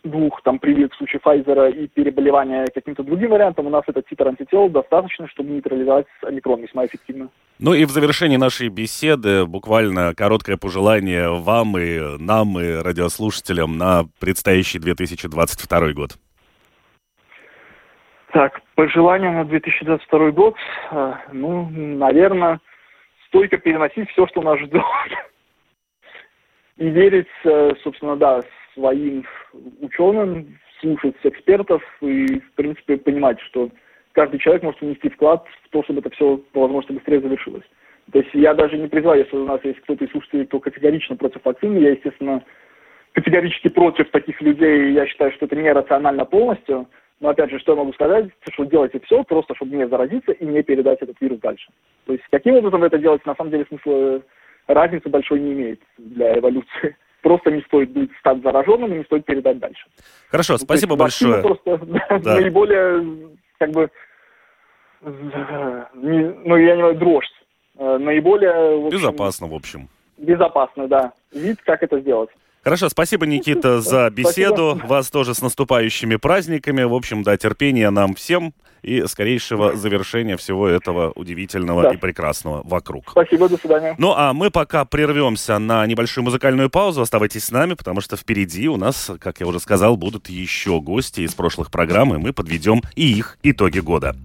двух 0.04 0.42
там 0.44 0.60
прививок 0.60 0.94
в 0.94 0.98
случае 0.98 1.20
Pfizer 1.26 1.72
и 1.72 1.88
переболевания 1.88 2.68
каким-то 2.74 3.04
другим 3.04 3.32
вариантом, 3.32 3.66
у 3.66 3.70
нас 3.72 3.84
этот 3.88 4.08
титр 4.08 4.28
антител 4.28 4.70
достаточно, 4.70 5.28
чтобы 5.28 5.50
нейтрализовать 5.50 6.06
омикрон 6.22 6.62
весьма 6.62 6.86
эффективно. 6.86 7.30
Ну 7.58 7.74
и 7.74 7.86
в 7.86 7.90
завершении 7.90 8.38
нашей 8.38 8.70
беседы 8.70 9.46
буквально 9.46 10.14
короткое 10.14 10.58
пожелание 10.58 11.30
вам 11.30 11.78
и 11.80 12.18
нам, 12.20 12.60
и 12.60 12.76
радиослушателям 12.84 13.78
на 13.78 14.06
предстоящий 14.20 14.78
2022 14.78 15.94
год. 15.94 16.12
Так, 18.36 18.62
пожелания 18.76 19.32
на 19.32 19.46
2022 19.46 20.32
год, 20.32 20.58
э, 20.92 21.14
ну, 21.32 21.70
наверное, 21.72 22.60
стойко 23.28 23.58
переносить 23.58 24.10
все, 24.10 24.28
что 24.28 24.42
нас 24.42 24.60
ждет. 24.60 24.84
И 26.76 26.90
верить, 26.90 27.30
э, 27.46 27.72
собственно, 27.82 28.18
да, 28.18 28.42
своим 28.74 29.24
ученым, 29.80 30.60
слушать 30.82 31.16
экспертов 31.24 31.82
и, 32.02 32.42
в 32.42 32.52
принципе, 32.56 32.98
понимать, 32.98 33.40
что 33.40 33.70
каждый 34.12 34.40
человек 34.40 34.64
может 34.64 34.82
внести 34.82 35.08
вклад 35.08 35.48
в 35.64 35.70
то, 35.70 35.82
чтобы 35.84 36.02
это 36.02 36.10
все 36.10 36.36
по 36.52 36.64
возможности 36.64 36.92
быстрее 36.92 37.22
завершилось. 37.22 37.64
То 38.12 38.20
есть 38.20 38.34
я 38.34 38.54
даже 38.54 38.78
не 38.78 38.90
призываю, 38.90 39.22
если 39.22 39.38
у 39.38 39.46
нас 39.46 39.64
есть 39.64 39.80
кто-то 39.84 40.04
из 40.04 40.12
слушателей, 40.12 40.46
кто 40.46 40.60
категорично 40.60 41.16
против 41.16 41.40
вакцины, 41.46 41.78
я, 41.78 41.92
естественно, 41.92 42.44
категорически 43.14 43.70
против 43.70 44.12
таких 44.12 44.42
людей, 44.42 44.92
я 44.92 45.08
считаю, 45.08 45.32
что 45.32 45.46
это 45.46 45.56
нерационально 45.56 46.26
полностью, 46.26 46.90
но 47.20 47.30
опять 47.30 47.50
же, 47.50 47.60
что 47.60 47.72
я 47.74 47.78
могу 47.78 47.94
сказать, 47.94 48.30
что 48.52 48.66
делайте 48.66 49.00
все 49.00 49.24
просто, 49.24 49.56
чтобы 49.56 49.76
не 49.76 49.88
заразиться 49.88 50.32
и 50.32 50.46
не 50.46 50.62
передать 50.64 51.02
этот 51.02 51.20
вирус 51.22 51.40
дальше. 51.40 51.68
То 52.06 52.14
есть 52.14 52.26
каким 52.30 52.56
образом 52.56 52.84
это 52.84 52.98
делаете, 52.98 53.24
на 53.26 53.36
самом 53.36 53.52
деле 53.52 53.66
смысла 53.66 53.92
э, 53.92 54.22
разницы 54.68 55.10
большой 55.10 55.40
не 55.40 55.54
имеет 55.54 55.82
для 55.98 56.38
эволюции. 56.38 56.98
Просто 57.22 57.50
не 57.52 57.62
стоит 57.62 57.92
быть 57.92 58.12
стать 58.20 58.44
зараженным 58.44 58.94
и 58.94 58.98
не 58.98 59.04
стоит 59.06 59.26
передать 59.26 59.58
дальше. 59.60 59.86
Хорошо, 60.30 60.58
спасибо 60.58 60.92
есть, 60.94 61.00
большое. 61.00 61.42
Просто 61.42 61.78
да. 62.20 62.36
наиболее, 62.36 63.38
как 63.58 63.72
бы, 63.72 63.90
не, 65.02 66.34
ну 66.46 66.58
я 66.58 66.76
не 66.76 66.82
знаю, 66.82 66.96
дрожь. 66.96 67.32
Э, 67.78 67.98
наиболее... 67.98 68.78
В 68.78 68.86
общем, 68.88 69.00
безопасно, 69.00 69.48
в 69.48 69.54
общем. 69.54 69.90
Безопасно, 70.18 70.88
да. 70.88 71.14
Вид, 71.34 71.60
как 71.64 71.82
это 71.84 72.00
сделать. 72.00 72.30
Хорошо, 72.66 72.90
спасибо, 72.90 73.28
Никита, 73.28 73.80
за 73.82 74.10
беседу. 74.10 74.72
Спасибо. 74.72 74.88
Вас 74.88 75.12
тоже 75.12 75.36
с 75.36 75.42
наступающими 75.42 76.16
праздниками. 76.16 76.82
В 76.82 76.96
общем, 76.96 77.22
да, 77.22 77.38
терпения 77.38 77.92
нам 77.92 78.16
всем 78.16 78.56
и 78.82 79.06
скорейшего 79.06 79.76
завершения 79.76 80.36
всего 80.36 80.68
этого 80.68 81.12
удивительного 81.12 81.84
да. 81.84 81.92
и 81.92 81.98
прекрасного 81.98 82.62
вокруг. 82.64 83.06
Спасибо, 83.12 83.48
до 83.50 83.58
свидания. 83.58 83.96
Ну, 84.00 84.14
а 84.18 84.34
мы 84.34 84.50
пока 84.50 84.84
прервемся 84.84 85.60
на 85.60 85.86
небольшую 85.86 86.24
музыкальную 86.24 86.72
паузу. 86.72 87.02
Оставайтесь 87.02 87.46
с 87.46 87.52
нами, 87.52 87.76
потому 87.76 88.02
что 88.02 88.18
впереди 88.18 88.68
у 88.68 88.78
нас, 88.78 89.12
как 89.20 89.40
я 89.40 89.46
уже 89.46 89.60
сказал, 89.60 89.96
будут 89.96 90.30
еще 90.30 90.82
гости 90.82 91.22
из 91.22 91.36
прошлых 91.36 91.70
программ, 91.70 92.16
и 92.16 92.18
мы 92.18 92.34
подведем 92.34 92.82
и 92.96 93.12
их 93.12 93.38
итоги 93.44 93.80
года. 93.80 94.16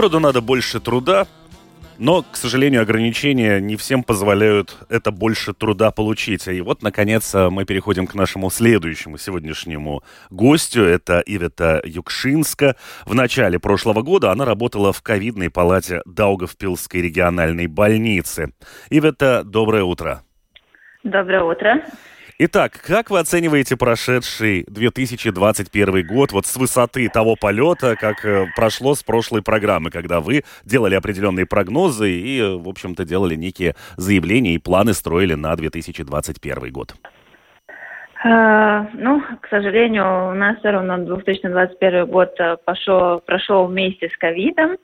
Городу 0.00 0.18
надо 0.18 0.40
больше 0.40 0.80
труда, 0.80 1.26
но, 1.98 2.22
к 2.22 2.34
сожалению, 2.34 2.80
ограничения 2.80 3.60
не 3.60 3.76
всем 3.76 4.02
позволяют 4.02 4.78
это 4.88 5.10
больше 5.10 5.52
труда 5.52 5.90
получить. 5.90 6.48
И 6.48 6.62
вот, 6.62 6.82
наконец, 6.82 7.34
мы 7.34 7.66
переходим 7.66 8.06
к 8.06 8.14
нашему 8.14 8.48
следующему 8.48 9.18
сегодняшнему 9.18 10.02
гостю. 10.30 10.84
Это 10.84 11.22
Ивета 11.26 11.82
Юкшинска. 11.84 12.76
В 13.04 13.14
начале 13.14 13.58
прошлого 13.58 14.00
года 14.00 14.32
она 14.32 14.46
работала 14.46 14.94
в 14.94 15.02
ковидной 15.02 15.50
палате 15.50 16.00
Даугавпилской 16.06 17.02
региональной 17.02 17.66
больницы. 17.66 18.54
Ивета, 18.88 19.42
доброе 19.44 19.82
утро. 19.82 20.22
Доброе 21.04 21.42
утро. 21.42 21.84
Итак, 22.42 22.72
как 22.86 23.10
вы 23.10 23.18
оцениваете 23.18 23.76
прошедший 23.76 24.64
2021 24.66 26.06
год 26.06 26.32
вот 26.32 26.46
с 26.46 26.56
высоты 26.56 27.06
того 27.10 27.36
полета, 27.38 27.96
как 27.96 28.24
э, 28.24 28.46
прошло 28.56 28.94
с 28.94 29.02
прошлой 29.02 29.42
программы, 29.42 29.90
когда 29.90 30.20
вы 30.20 30.44
делали 30.64 30.94
определенные 30.94 31.44
прогнозы 31.44 32.10
и, 32.10 32.40
в 32.40 32.66
общем-то, 32.66 33.04
делали 33.04 33.34
некие 33.34 33.74
заявления 33.98 34.54
и 34.54 34.58
планы 34.58 34.94
строили 34.94 35.34
на 35.34 35.54
2021 35.54 36.72
год? 36.72 36.94
Uh, 38.24 38.86
ну, 38.94 39.22
к 39.42 39.48
сожалению, 39.50 40.30
у 40.30 40.34
нас 40.34 40.58
все 40.60 40.70
равно 40.70 40.96
2021 40.96 42.06
год 42.06 42.40
э, 42.40 42.56
пошел, 42.64 43.20
прошел 43.20 43.66
вместе 43.66 44.08
с 44.08 44.16
ковидом. 44.16 44.78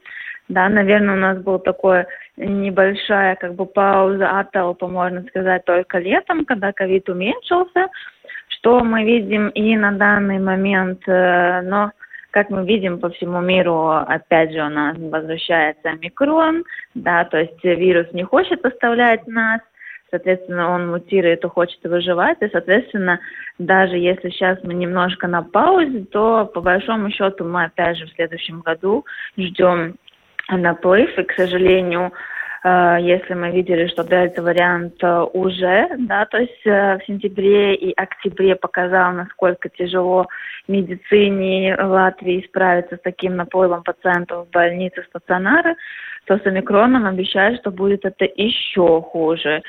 Да, 0.48 0.68
наверное, 0.68 1.16
у 1.16 1.18
нас 1.18 1.38
был 1.38 1.59
такой 1.59 2.06
небольшая 2.37 3.35
как 3.37 3.54
бы 3.54 3.66
пауза 3.66 4.38
от 4.38 4.52
толпы, 4.52 4.87
можно 4.87 5.22
сказать, 5.24 5.64
только 5.64 5.98
летом, 5.98 6.44
когда 6.44 6.72
ковид 6.72 7.09
уменьшился, 7.09 7.88
что 8.48 8.80
мы 8.85 9.04
видим 9.04 9.48
и 9.48 9.76
на 9.76 9.92
данный 9.92 10.38
момент, 10.38 11.02
э, 11.09 11.62
но 11.62 11.90
как 12.30 12.50
мы 12.50 12.64
видим 12.64 13.00
по 13.00 13.09
всему 13.11 13.40
миру, 13.40 13.88
опять 13.88 14.52
же 14.52 14.62
у 14.62 14.68
нас 14.68 14.96
возвращается 14.98 15.92
микрон, 15.92 16.64
да, 16.94 17.24
то 17.24 17.38
есть 17.38 17.64
вирус 17.64 18.06
не 18.12 18.22
хочет 18.22 18.64
оставлять 18.64 19.26
нас, 19.26 19.61
соответственно, 20.11 20.70
он 20.70 20.90
мутирует 20.90 21.44
и 21.44 21.48
хочет 21.48 21.82
выживать, 21.85 22.38
и, 22.40 22.48
соответственно, 22.48 23.18
даже 23.59 23.96
если 23.96 24.28
сейчас 24.28 24.59
мы 24.62 24.74
немножко 24.74 25.26
на 25.26 25.42
паузе, 25.42 26.04
то, 26.04 26.44
по 26.44 26.61
большому 26.61 27.11
счету, 27.11 27.44
мы 27.44 27.64
опять 27.64 27.96
же 27.96 28.06
в 28.06 28.12
следующем 28.12 28.61
году 28.61 29.04
ждем 29.37 29.96
наплыв, 30.48 31.18
и, 31.18 31.22
к 31.22 31.32
сожалению, 31.32 32.12
э, 32.64 32.96
если 33.00 33.35
мы 33.35 33.50
видели, 33.50 33.87
что 33.88 34.04
дельта-вариант 34.04 35.02
э, 35.02 35.20
уже, 35.32 35.88
да, 35.98 36.26
то 36.26 36.38
есть 36.38 36.64
э, 36.64 36.98
в 36.98 37.06
сентябре 37.06 37.74
и 37.74 37.92
октябре 37.92 38.54
показал, 38.56 39.12
насколько 39.12 39.68
тяжело 39.68 40.26
медицине 40.68 41.76
Латвии 41.76 42.44
справиться 42.48 42.96
с 42.96 43.00
таким 43.02 43.37
наплывом 43.37 43.82
пациентов 43.82 44.46
в 44.46 44.50
больницы, 44.50 45.04
стационары, 45.09 45.76
то 46.26 46.38
с 46.38 46.46
омикроном 46.46 47.06
обещают, 47.06 47.61
что 47.61 47.70
будет 47.70 48.04
это 48.04 48.24
еще 48.24 49.00
хуже. 49.02 49.62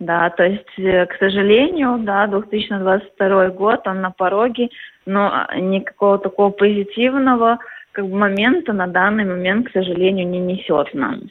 Да, 0.00 0.28
то 0.30 0.44
есть, 0.44 0.74
к 0.74 1.16
сожалению, 1.20 1.98
да, 2.00 2.26
2022 2.26 3.50
год, 3.50 3.86
он 3.86 4.00
на 4.00 4.10
пороге, 4.10 4.68
но 5.06 5.46
никакого 5.54 6.18
такого 6.18 6.50
позитивного 6.50 7.58
как 7.94 8.08
бы 8.08 8.16
момента 8.16 8.72
на 8.72 8.86
данный 8.88 9.24
момент, 9.24 9.68
к 9.68 9.72
сожалению, 9.72 10.28
не 10.28 10.40
несет 10.40 10.92
нам. 10.94 11.22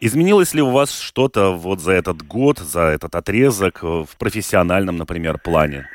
Изменилось 0.00 0.52
ли 0.54 0.60
у 0.60 0.70
вас 0.70 1.00
что-то 1.00 1.52
вот 1.52 1.78
за 1.78 1.92
этот 1.92 2.22
год, 2.22 2.58
за 2.58 2.80
этот 2.80 3.14
отрезок 3.14 3.82
в 3.82 4.08
профессиональном, 4.18 4.96
например, 4.96 5.38
плане? 5.38 5.86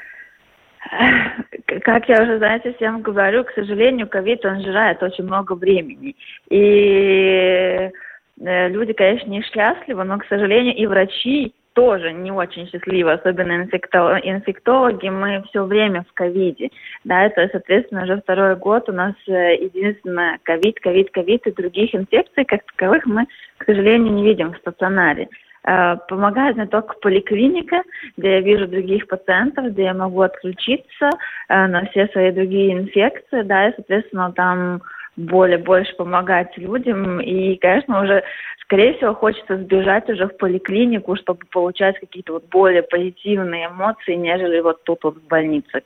Как 1.83 2.07
я 2.07 2.23
уже, 2.23 2.37
знаете, 2.37 2.73
всем 2.73 3.01
говорю, 3.01 3.43
к 3.43 3.51
сожалению, 3.51 4.07
ковид, 4.07 4.45
он 4.45 4.61
жирает 4.61 5.03
очень 5.03 5.25
много 5.25 5.53
времени. 5.53 6.15
И 6.49 7.91
э, 8.39 8.69
люди, 8.69 8.93
конечно, 8.93 9.29
не 9.29 9.41
счастливы, 9.41 10.05
но, 10.05 10.17
к 10.17 10.25
сожалению, 10.29 10.75
и 10.75 10.85
врачи, 10.85 11.53
тоже 11.77 12.11
не 12.11 12.31
очень 12.31 12.67
счастливы, 12.67 13.11
особенно 13.11 13.61
инфектологи, 13.61 15.09
мы 15.09 15.43
все 15.49 15.63
время 15.63 16.03
в 16.09 16.13
ковиде, 16.13 16.71
да, 17.03 17.25
это, 17.25 17.47
соответственно, 17.51 18.01
уже 18.03 18.19
второй 18.19 18.55
год 18.55 18.89
у 18.89 18.93
нас 18.93 19.13
э, 19.27 19.53
единственное 19.63 20.39
ковид, 20.41 20.79
ковид, 20.79 21.11
ковид, 21.11 21.45
и 21.45 21.51
других 21.51 21.93
инфекций, 21.93 22.45
как 22.45 22.61
таковых, 22.65 23.05
мы, 23.05 23.27
к 23.59 23.65
сожалению, 23.65 24.11
не 24.11 24.23
видим 24.25 24.53
в 24.53 24.57
стационаре. 24.57 25.29
Э, 25.67 25.97
помогает 26.07 26.55
мне 26.55 26.65
только 26.65 26.95
поликлиника, 26.95 27.83
где 28.17 28.31
я 28.31 28.41
вижу 28.41 28.67
других 28.67 29.05
пациентов, 29.05 29.65
где 29.67 29.83
я 29.83 29.93
могу 29.93 30.21
отключиться 30.21 31.11
э, 31.47 31.67
на 31.67 31.85
все 31.91 32.07
свои 32.07 32.31
другие 32.31 32.73
инфекции, 32.73 33.43
да, 33.43 33.67
и, 33.67 33.73
соответственно, 33.75 34.31
там 34.31 34.81
более 35.17 35.57
больше 35.57 35.93
помогать 35.95 36.55
людям. 36.57 37.19
И, 37.19 37.55
конечно, 37.57 38.01
уже, 38.01 38.23
скорее 38.61 38.93
всего, 38.93 39.13
хочется 39.13 39.57
сбежать 39.57 40.07
уже 40.09 40.27
в 40.27 40.37
поликлинику, 40.37 41.15
чтобы 41.17 41.41
получать 41.51 41.99
какие-то 41.99 42.33
вот 42.33 42.45
более 42.49 42.83
позитивные 42.83 43.67
эмоции, 43.67 44.13
нежели 44.13 44.61
вот 44.61 44.83
тут 44.83 45.03
вот 45.03 45.17
в 45.17 45.27
больнице. 45.27 45.81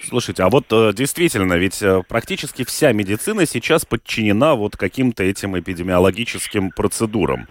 Слушайте, 0.00 0.44
а 0.44 0.48
вот 0.48 0.66
э, 0.70 0.92
действительно, 0.92 1.54
ведь 1.54 1.82
э, 1.82 2.02
практически 2.08 2.64
вся 2.64 2.92
медицина 2.92 3.46
сейчас 3.46 3.84
подчинена 3.84 4.54
вот 4.54 4.76
каким-то 4.76 5.24
этим 5.24 5.58
эпидемиологическим 5.58 6.70
процедурам. 6.70 7.48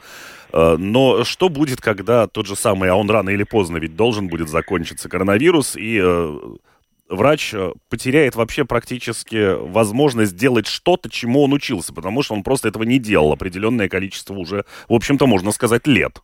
Э, 0.53 0.77
но 0.77 1.25
что 1.25 1.49
будет, 1.49 1.81
когда 1.81 2.27
тот 2.27 2.47
же 2.47 2.55
самый, 2.55 2.89
а 2.89 2.95
он 2.95 3.09
рано 3.09 3.31
или 3.31 3.43
поздно 3.43 3.77
ведь 3.77 3.97
должен 3.97 4.29
будет 4.29 4.47
закончиться 4.47 5.09
коронавирус, 5.09 5.75
и 5.75 6.01
врач 7.09 7.53
э, 7.53 7.71
потеряет 7.89 8.35
вообще 8.35 8.65
практически 8.65 9.55
возможность 9.55 10.35
делать 10.35 10.67
что-то, 10.67 11.09
чему 11.09 11.43
он 11.43 11.53
учился, 11.53 11.93
потому 11.93 12.23
что 12.23 12.33
он 12.33 12.43
просто 12.43 12.67
этого 12.67 12.83
не 12.83 12.99
делал 12.99 13.31
определенное 13.31 13.89
количество 13.89 14.33
уже, 14.33 14.65
в 14.89 14.93
общем-то, 14.93 15.27
можно 15.27 15.51
сказать, 15.51 15.87
лет. 15.87 16.21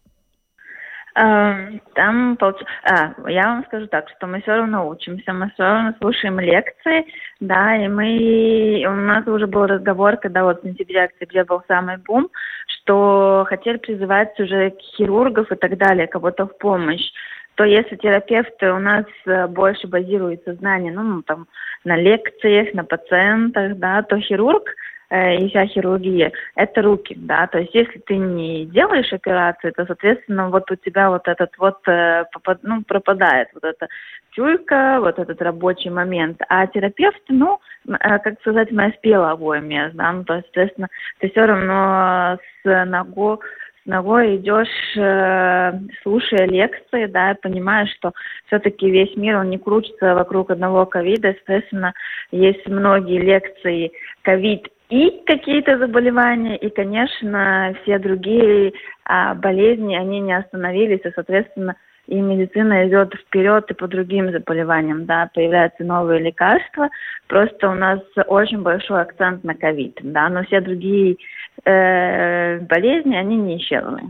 Эм, 1.16 1.80
там, 1.94 2.38
а, 2.42 3.30
я 3.30 3.44
вам 3.44 3.66
скажу 3.66 3.86
так, 3.86 4.10
что 4.18 4.26
мы 4.26 4.42
все 4.42 4.56
равно 4.56 4.90
учимся, 4.90 5.32
мы 5.32 5.52
все 5.52 5.64
равно 5.64 5.94
слушаем 6.02 6.40
лекции, 6.40 7.06
да, 7.40 7.76
и 7.76 7.88
мы, 7.88 8.84
у 8.88 8.96
нас 8.96 9.28
уже 9.28 9.46
был 9.46 9.68
разговор, 9.68 10.18
когда 10.18 10.44
вот 10.44 10.62
в 10.62 10.66
сентябре-октябре 10.66 11.44
был 11.44 11.62
самый 11.68 11.98
бум, 11.98 12.30
что 12.68 13.46
хотели 13.48 13.78
призывать 13.78 14.40
уже 14.40 14.74
хирургов 14.98 15.52
и 15.52 15.56
так 15.56 15.78
далее, 15.78 16.08
кого-то 16.08 16.48
в 16.48 16.58
помощь 16.58 17.12
то 17.56 17.64
если 17.64 17.96
терапевты 17.96 18.72
у 18.72 18.80
нас 18.80 19.06
э, 19.26 19.48
больше 19.48 19.88
базируется 19.88 20.54
знание, 20.56 20.92
ну, 20.92 21.22
там, 21.22 21.48
на 21.84 21.96
лекциях, 21.96 22.74
на 22.74 22.84
пациентах, 22.84 23.78
да, 23.78 24.02
то 24.02 24.20
хирург 24.20 24.64
э, 25.10 25.38
и 25.38 25.50
вся 25.50 25.68
хирургия– 25.68 26.32
это 26.56 26.82
руки, 26.82 27.16
да, 27.16 27.48
то 27.48 27.60
есть 27.60 27.76
если 27.76 28.00
ты 28.00 28.18
не 28.18 28.66
делаешь 28.66 29.14
операции, 29.14 29.72
то, 29.72 29.86
соответственно, 29.86 30.50
вот 30.50 30.70
у 30.72 30.76
тебя 30.76 31.10
вот 31.10 31.28
этот 31.28 31.52
вот, 31.60 31.88
э, 31.88 32.26
ну, 32.64 32.82
пропадает 32.84 33.50
вот 33.54 33.64
эта 33.64 33.88
чуйка, 34.32 34.98
вот 35.00 35.20
этот 35.20 35.40
рабочий 35.42 35.92
момент, 35.92 36.42
а 36.50 36.66
терапевт, 36.66 37.22
ну, 37.30 37.60
как 38.00 38.40
сказать, 38.40 38.72
мы 38.72 38.94
спеловое 38.98 39.60
место, 39.60 39.98
да, 39.98 40.12
ну, 40.12 40.24
то 40.24 40.36
есть, 40.36 40.48
соответственно, 40.48 40.88
ты 41.20 41.30
все 41.30 41.46
равно 41.46 42.40
с 42.64 42.86
ногой 42.86 43.38
ногой 43.86 44.38
идешь, 44.38 44.68
э, 44.98 45.74
слушая 46.02 46.48
лекции, 46.48 47.06
да, 47.06 47.36
понимаешь, 47.42 47.94
что 47.98 48.14
все-таки 48.48 48.90
весь 48.90 49.16
мир, 49.16 49.38
он 49.38 49.50
не 49.50 49.58
крутится 49.58 50.16
вокруг 50.16 50.52
одного 50.52 50.86
ковида, 50.86 51.36
соответственно, 51.38 51.94
есть 52.32 52.68
многие 52.68 53.20
лекции 53.20 53.92
ковид 54.22 54.68
и 54.90 55.24
какие-то 55.26 55.78
заболевания, 55.78 56.56
и, 56.58 56.70
конечно, 56.70 57.76
все 57.82 57.98
другие 58.00 58.74
а, 59.06 59.34
болезни, 59.34 59.96
они 59.96 60.20
не 60.20 60.34
остановились, 60.34 61.02
и, 61.04 61.12
соответственно, 61.16 61.76
и 62.08 62.20
медицина 62.20 62.88
идет 62.88 63.14
вперед 63.14 63.70
и 63.72 63.74
по 63.74 63.88
другим 63.88 64.32
заболеваниям, 64.32 65.06
да, 65.06 65.30
появляются 65.34 65.84
новые 65.84 66.20
лекарства. 66.20 66.90
Просто 67.28 67.70
у 67.70 67.76
нас 67.76 68.00
очень 68.28 68.62
большой 68.62 69.02
акцент 69.02 69.44
на 69.44 69.56
ковид, 69.56 70.00
да, 70.02 70.30
но 70.30 70.44
все 70.44 70.60
другие 70.62 71.18
э, 71.64 72.60
болезни, 72.60 73.16
они 73.16 73.38
не 73.38 73.58
исчезли. 73.58 74.04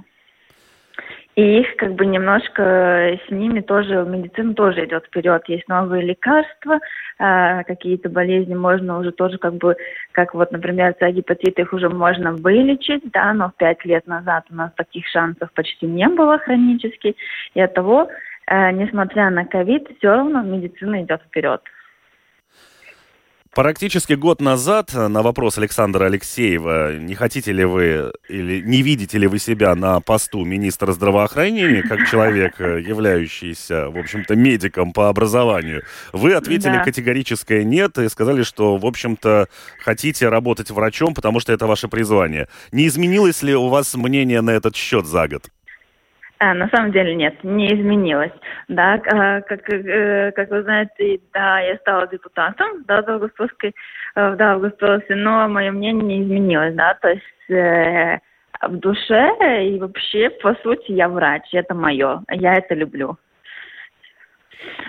И 1.36 1.62
их 1.62 1.76
как 1.78 1.96
бы 1.96 2.06
немножко 2.06 3.17
с 3.28 3.32
ними 3.32 3.62
тоже, 3.62 4.06
медицина 4.08 4.54
тоже 4.54 4.86
идет 4.86 5.06
вперед. 5.06 5.41
Есть 5.48 5.67
новые 5.67 6.04
лекарства, 6.04 6.80
э, 7.17 7.63
какие-то 7.63 8.10
болезни 8.10 8.54
можно 8.54 9.00
уже 9.00 9.12
тоже 9.12 9.39
как 9.39 9.56
бы, 9.56 9.76
как 10.12 10.36
вот, 10.36 10.52
например, 10.52 10.96
гепатит, 11.02 11.58
их 11.58 11.74
уже 11.74 11.89
можно 11.89 12.34
вылечить, 12.34 13.04
да, 13.12 13.34
но 13.34 13.52
пять 13.58 13.84
лет 13.84 14.06
назад 14.06 14.46
у 14.52 14.56
нас 14.56 14.72
таких 14.76 15.08
шансов 15.08 15.52
почти 15.54 15.88
не 15.88 16.08
было 16.08 16.38
хронически. 16.38 17.15
И 17.56 17.62
от 17.62 17.74
того, 17.74 18.10
э, 18.48 18.72
несмотря 18.72 19.32
на 19.32 19.46
ковид, 19.46 19.88
все 19.98 20.10
равно 20.10 20.43
медицина 20.43 21.02
идет 21.02 21.22
вперед. 21.24 21.62
Практически 23.56 24.13
год 24.13 24.42
назад 24.42 24.96
на 24.96 25.22
вопрос 25.22 25.60
Александра 25.60 26.06
Алексеева, 26.06 26.98
не 26.98 27.13
хотите 27.13 27.52
ли 27.52 27.63
вы 27.63 28.12
или 28.28 28.62
не 28.62 28.82
видите 28.82 29.20
ли 29.20 29.28
вы 29.28 29.38
себя 29.38 29.76
на 29.76 30.00
посту 30.00 30.44
министра 30.44 30.92
здравоохранения, 30.92 31.84
как 31.84 32.08
человек, 32.12 32.60
э, 32.60 32.82
являющийся, 32.82 33.89
в 33.89 33.98
общем-то, 34.00 34.36
медиком 34.36 34.92
по 34.92 35.08
образованию, 35.08 35.84
вы 36.13 36.34
ответили 36.34 36.78
да. 36.78 36.84
категорическое 36.84 37.63
нет 37.63 38.00
и 38.00 38.10
сказали, 38.10 38.42
что, 38.42 38.78
в 38.78 38.88
общем-то, 38.88 39.48
хотите 39.78 40.30
работать 40.30 40.72
врачом, 40.72 41.13
потому 41.13 41.39
что 41.39 41.54
это 41.54 41.68
ваше 41.68 41.88
призвание. 41.88 42.48
Не 42.72 42.88
изменилось 42.88 43.44
ли 43.44 43.54
у 43.54 43.68
вас 43.68 43.94
мнение 43.94 44.42
на 44.42 44.50
этот 44.50 44.76
счет 44.76 45.06
за 45.06 45.28
год? 45.28 45.44
А, 46.43 46.53
на 46.53 46.67
самом 46.67 46.91
деле 46.91 47.15
нет, 47.15 47.41
не 47.43 47.67
изменилось. 47.67 48.34
Да, 48.67 49.01
а, 49.13 49.39
как, 49.41 49.62
э, 49.73 50.34
как 50.34 50.49
вы 50.49 50.63
знаете, 50.63 51.21
да, 51.34 51.62
я 51.62 51.77
стала 51.77 52.06
депутатом 52.08 52.84
да, 52.86 53.01
Долгостовской, 53.01 53.73
э, 54.15 54.29
в 54.32 54.36
Долгостовсе, 54.36 55.15
но 55.15 55.47
мое 55.47 55.71
мнение 55.71 56.03
не 56.03 56.23
изменилось, 56.23 56.75
да, 56.75 56.95
то 56.95 57.12
есть 57.12 57.49
э, 57.49 58.19
в 58.62 58.75
душе 58.75 59.63
и 59.63 59.79
вообще, 59.79 60.32
по 60.32 60.53
сути, 60.56 60.91
я 60.91 61.08
врач, 61.08 61.43
это 61.53 61.73
мое, 61.73 62.21
я 62.29 62.56
это 62.56 62.75
люблю. 62.75 63.17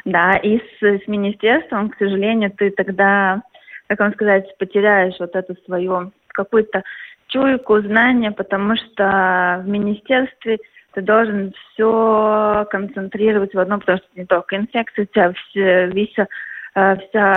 Да, 0.04 0.32
и 0.42 0.58
с, 0.58 0.82
с 0.82 1.06
министерством, 1.06 1.90
к 1.90 1.98
сожалению, 1.98 2.50
ты 2.50 2.70
тогда, 2.70 3.42
как 3.86 4.00
вам 4.00 4.12
сказать, 4.14 4.58
потеряешь 4.58 5.20
вот 5.20 5.36
эту 5.36 5.54
свою 5.66 6.10
какую-то 6.28 6.82
чуйку, 7.28 7.80
знание, 7.80 8.32
потому 8.32 8.76
что 8.76 9.62
в 9.64 9.68
министерстве 9.68 10.58
ты 10.94 11.02
должен 11.02 11.52
все 11.52 12.66
концентрировать 12.70 13.54
в 13.54 13.58
одном, 13.58 13.80
потому 13.80 13.98
что 13.98 14.08
не 14.14 14.26
только 14.26 14.56
инфекция, 14.56 15.04
у 15.04 15.06
тебя 15.06 15.32
все, 15.32 15.90
вся, 15.90 16.28
э, 16.74 16.96
вся 16.96 17.34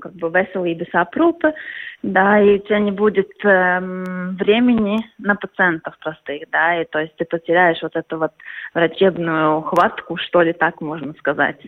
как 0.00 0.12
бы 0.14 0.28
veselības 0.28 0.92
aprūpe, 0.94 1.52
да, 2.02 2.40
и 2.40 2.56
у 2.56 2.58
тебя 2.58 2.78
не 2.78 2.92
будет 2.92 3.30
эм, 3.44 4.36
времени 4.36 4.98
на 5.18 5.34
пациентов 5.34 5.98
простых, 5.98 6.42
да, 6.50 6.80
и 6.80 6.84
то 6.84 7.00
есть 7.00 7.16
ты 7.16 7.24
потеряешь 7.24 7.82
вот 7.82 7.96
эту 7.96 8.18
вот 8.18 8.32
врачебную 8.74 9.62
хватку, 9.62 10.16
что 10.16 10.42
ли, 10.42 10.52
так 10.52 10.80
можно 10.80 11.14
сказать. 11.18 11.58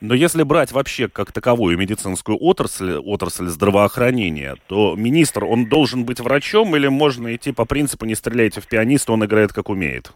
Но 0.00 0.14
если 0.14 0.42
брать 0.42 0.72
вообще 0.72 1.08
как 1.08 1.32
таковую 1.32 1.78
медицинскую 1.78 2.36
отрасль, 2.38 2.98
отрасль 2.98 3.46
здравоохранения, 3.46 4.56
то 4.68 4.94
министр, 4.94 5.44
он 5.44 5.66
должен 5.68 6.04
быть 6.04 6.20
врачом 6.20 6.76
или 6.76 6.88
можно 6.88 7.34
идти 7.34 7.52
по 7.52 7.64
принципу 7.64 8.04
«не 8.04 8.14
стреляйте 8.14 8.60
в 8.60 8.68
пианиста, 8.68 9.12
он 9.12 9.24
играет 9.24 9.54
как 9.54 9.70
умеет»? 9.70 10.12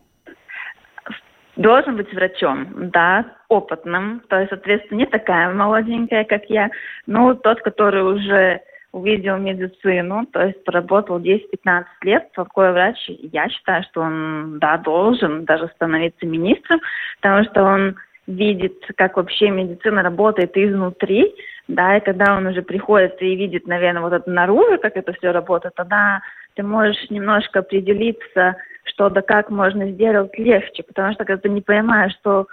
Должен 1.60 1.96
быть 1.96 2.12
врачом, 2.12 2.66
да, 2.90 3.24
опытным, 3.48 4.22
то 4.28 4.38
есть, 4.38 4.50
соответственно, 4.50 4.98
не 4.98 5.06
такая 5.06 5.52
молоденькая, 5.52 6.24
как 6.24 6.44
я, 6.48 6.70
но 7.06 7.34
тот, 7.34 7.60
который 7.60 8.02
уже 8.02 8.60
увидел 8.92 9.36
медицину, 9.36 10.26
то 10.32 10.46
есть 10.46 10.64
поработал 10.64 11.20
10-15 11.20 11.84
лет, 12.02 12.32
такой 12.32 12.72
врач, 12.72 12.96
я 13.08 13.48
считаю, 13.48 13.82
что 13.84 14.00
он, 14.00 14.58
да, 14.58 14.78
должен 14.78 15.44
даже 15.44 15.68
становиться 15.74 16.26
министром, 16.26 16.80
потому 17.20 17.44
что 17.44 17.62
он 17.62 17.96
видит, 18.26 18.74
как 18.96 19.16
вообще 19.16 19.50
медицина 19.50 20.02
работает 20.02 20.56
изнутри, 20.56 21.34
да, 21.68 21.98
и 21.98 22.04
когда 22.04 22.36
он 22.36 22.46
уже 22.46 22.62
приходит 22.62 23.20
и 23.20 23.36
видит, 23.36 23.66
наверное, 23.66 24.02
вот 24.02 24.12
это 24.12 24.30
наружу, 24.30 24.78
как 24.78 24.96
это 24.96 25.12
все 25.12 25.30
работает, 25.30 25.74
тогда 25.74 26.20
ты 26.54 26.62
можешь 26.62 27.10
немножко 27.10 27.60
определиться, 27.60 28.56
что 28.90 29.08
да 29.10 29.22
как 29.22 29.50
можно 29.50 29.90
сделать 29.90 30.38
легче, 30.38 30.82
потому 30.82 31.14
что 31.14 31.24
когда 31.24 31.40
ты 31.40 31.48
не 31.48 31.60
понимаешь, 31.60 32.12
что 32.20 32.46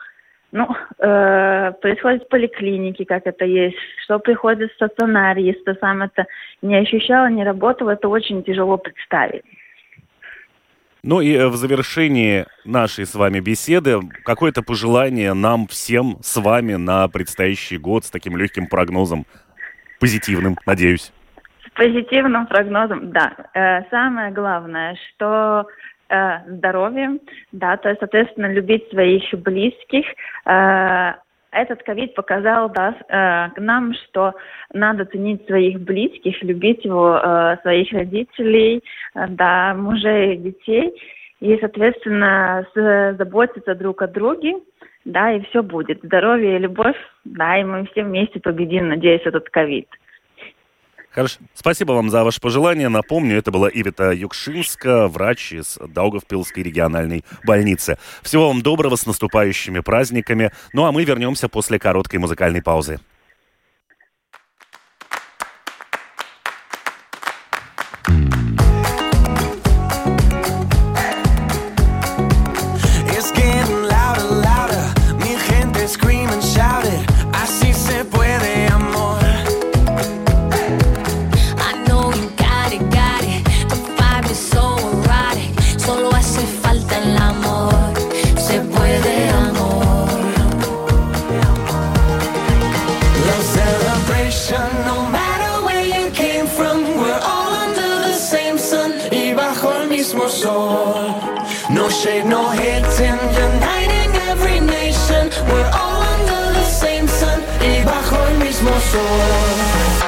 ну, 0.51 0.67
э, 0.99 1.71
происходит 1.81 2.23
в 2.23 2.29
поликлинике, 2.29 3.05
как 3.05 3.27
это 3.27 3.45
есть, 3.45 3.77
что 4.03 4.19
приходит 4.19 4.71
в 4.71 4.75
стационар, 4.75 5.37
если 5.37 5.61
ты 5.63 5.75
сам 5.75 6.03
это 6.03 6.25
не 6.61 6.75
ощущал, 6.77 7.27
не 7.27 7.43
работал, 7.43 7.89
это 7.89 8.07
очень 8.07 8.43
тяжело 8.43 8.77
представить. 8.77 9.43
Ну 11.03 11.21
и 11.21 11.33
э, 11.33 11.47
в 11.47 11.55
завершении 11.55 12.45
нашей 12.65 13.05
с 13.05 13.15
вами 13.15 13.39
беседы 13.39 13.99
какое-то 14.23 14.61
пожелание 14.61 15.33
нам 15.33 15.67
всем 15.67 16.17
с 16.21 16.37
вами 16.37 16.75
на 16.75 17.07
предстоящий 17.07 17.77
год 17.77 18.05
с 18.05 18.11
таким 18.11 18.37
легким 18.37 18.67
прогнозом, 18.67 19.25
позитивным, 19.99 20.57
надеюсь. 20.65 21.11
С 21.65 21.69
позитивным 21.71 22.47
прогнозом, 22.47 23.11
да. 23.11 23.33
Э, 23.53 23.89
самое 23.89 24.31
главное, 24.31 24.97
что 25.09 25.67
э, 26.09 26.39
здоровьем, 26.47 27.19
да, 27.51 27.77
то 27.77 27.89
есть, 27.89 27.99
соответственно, 27.99 28.51
любить 28.51 28.89
своих 28.89 29.23
близких. 29.33 30.05
Э, 30.45 31.13
этот 31.51 31.83
ковид 31.83 32.13
показал 32.13 32.69
да, 32.69 32.95
э, 33.09 33.59
нам, 33.61 33.93
что 33.93 34.33
надо 34.73 35.05
ценить 35.05 35.45
своих 35.45 35.79
близких, 35.79 36.41
любить 36.43 36.83
его, 36.85 37.19
э, 37.23 37.57
своих 37.61 37.91
родителей, 37.93 38.83
э, 39.15 39.25
да, 39.29 39.73
мужей, 39.73 40.37
детей, 40.37 40.93
и, 41.39 41.57
соответственно, 41.59 42.65
с, 42.73 43.15
заботиться 43.17 43.75
друг 43.75 44.01
о 44.01 44.07
друге, 44.07 44.55
да, 45.05 45.31
и 45.31 45.41
все 45.45 45.63
будет. 45.63 45.99
Здоровье 46.03 46.57
и 46.57 46.59
любовь, 46.59 46.97
да, 47.23 47.57
и 47.57 47.63
мы 47.63 47.85
все 47.87 48.03
вместе 48.03 48.39
победим, 48.39 48.89
надеюсь, 48.89 49.25
этот 49.25 49.49
ковид. 49.49 49.87
Хорошо. 51.17 51.39
Спасибо 51.55 51.93
вам 51.93 52.11
за 52.11 52.23
ваше 52.23 52.39
пожелание. 52.39 52.89
Напомню, 52.89 53.39
это 53.39 53.49
была 53.49 53.69
Ивита 53.73 54.11
Юкшинска, 54.11 55.07
врач 55.07 55.51
из 55.51 55.79
Даугавпилской 55.83 56.61
региональной 56.61 57.25
больницы. 57.43 57.97
Всего 58.21 58.49
вам 58.49 58.61
доброго, 58.61 58.95
с 58.95 59.07
наступающими 59.07 59.79
праздниками. 59.79 60.51
Ну 60.73 60.85
а 60.85 60.91
мы 60.91 61.05
вернемся 61.05 61.49
после 61.49 61.79
короткой 61.79 62.19
музыкальной 62.19 62.61
паузы. 62.61 62.99
shade, 102.07 102.25
no 102.25 102.51
in 102.99 103.17
uniting 103.47 104.11
every 104.31 104.59
nation. 104.59 105.29
We're 105.49 105.71
all 105.81 106.01
under 106.15 106.41
the 106.57 106.65
same 106.65 107.07
sun 107.07 107.39
y 107.61 107.83
bajo 107.83 108.15
el 108.27 108.37
mismo 108.39 108.71
sol. 108.91 110.06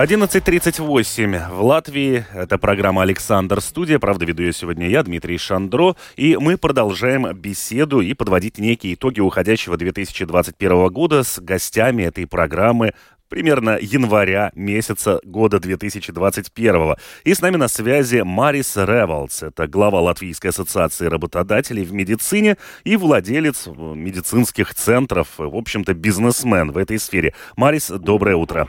11.38 0.00 1.50
в 1.50 1.60
Латвии. 1.60 2.24
Это 2.32 2.56
программа 2.56 3.02
«Александр 3.02 3.60
Студия». 3.60 3.98
Правда, 3.98 4.26
веду 4.26 4.44
ее 4.44 4.52
сегодня 4.52 4.88
я, 4.88 5.02
Дмитрий 5.02 5.38
Шандро. 5.38 5.96
И 6.14 6.36
мы 6.36 6.56
продолжаем 6.56 7.32
беседу 7.34 8.00
и 8.00 8.14
подводить 8.14 8.58
некие 8.58 8.94
итоги 8.94 9.18
уходящего 9.18 9.76
2021 9.76 10.86
года 10.92 11.24
с 11.24 11.40
гостями 11.40 12.04
этой 12.04 12.28
программы 12.28 12.92
примерно 13.28 13.76
января 13.80 14.52
месяца 14.54 15.18
года 15.24 15.58
2021. 15.58 16.94
И 17.24 17.34
с 17.34 17.40
нами 17.40 17.56
на 17.56 17.66
связи 17.66 18.22
Марис 18.24 18.76
Ревелс. 18.76 19.42
Это 19.42 19.66
глава 19.66 20.00
Латвийской 20.00 20.48
ассоциации 20.48 21.06
работодателей 21.06 21.82
в 21.82 21.92
медицине 21.92 22.56
и 22.84 22.96
владелец 22.96 23.66
э, 23.66 23.70
медицинских 23.72 24.76
центров, 24.76 25.26
э, 25.38 25.42
в 25.42 25.56
общем-то, 25.56 25.92
бизнесмен 25.94 26.70
в 26.70 26.78
этой 26.78 27.00
сфере. 27.00 27.34
Марис, 27.56 27.88
доброе 27.90 28.36
утро. 28.36 28.68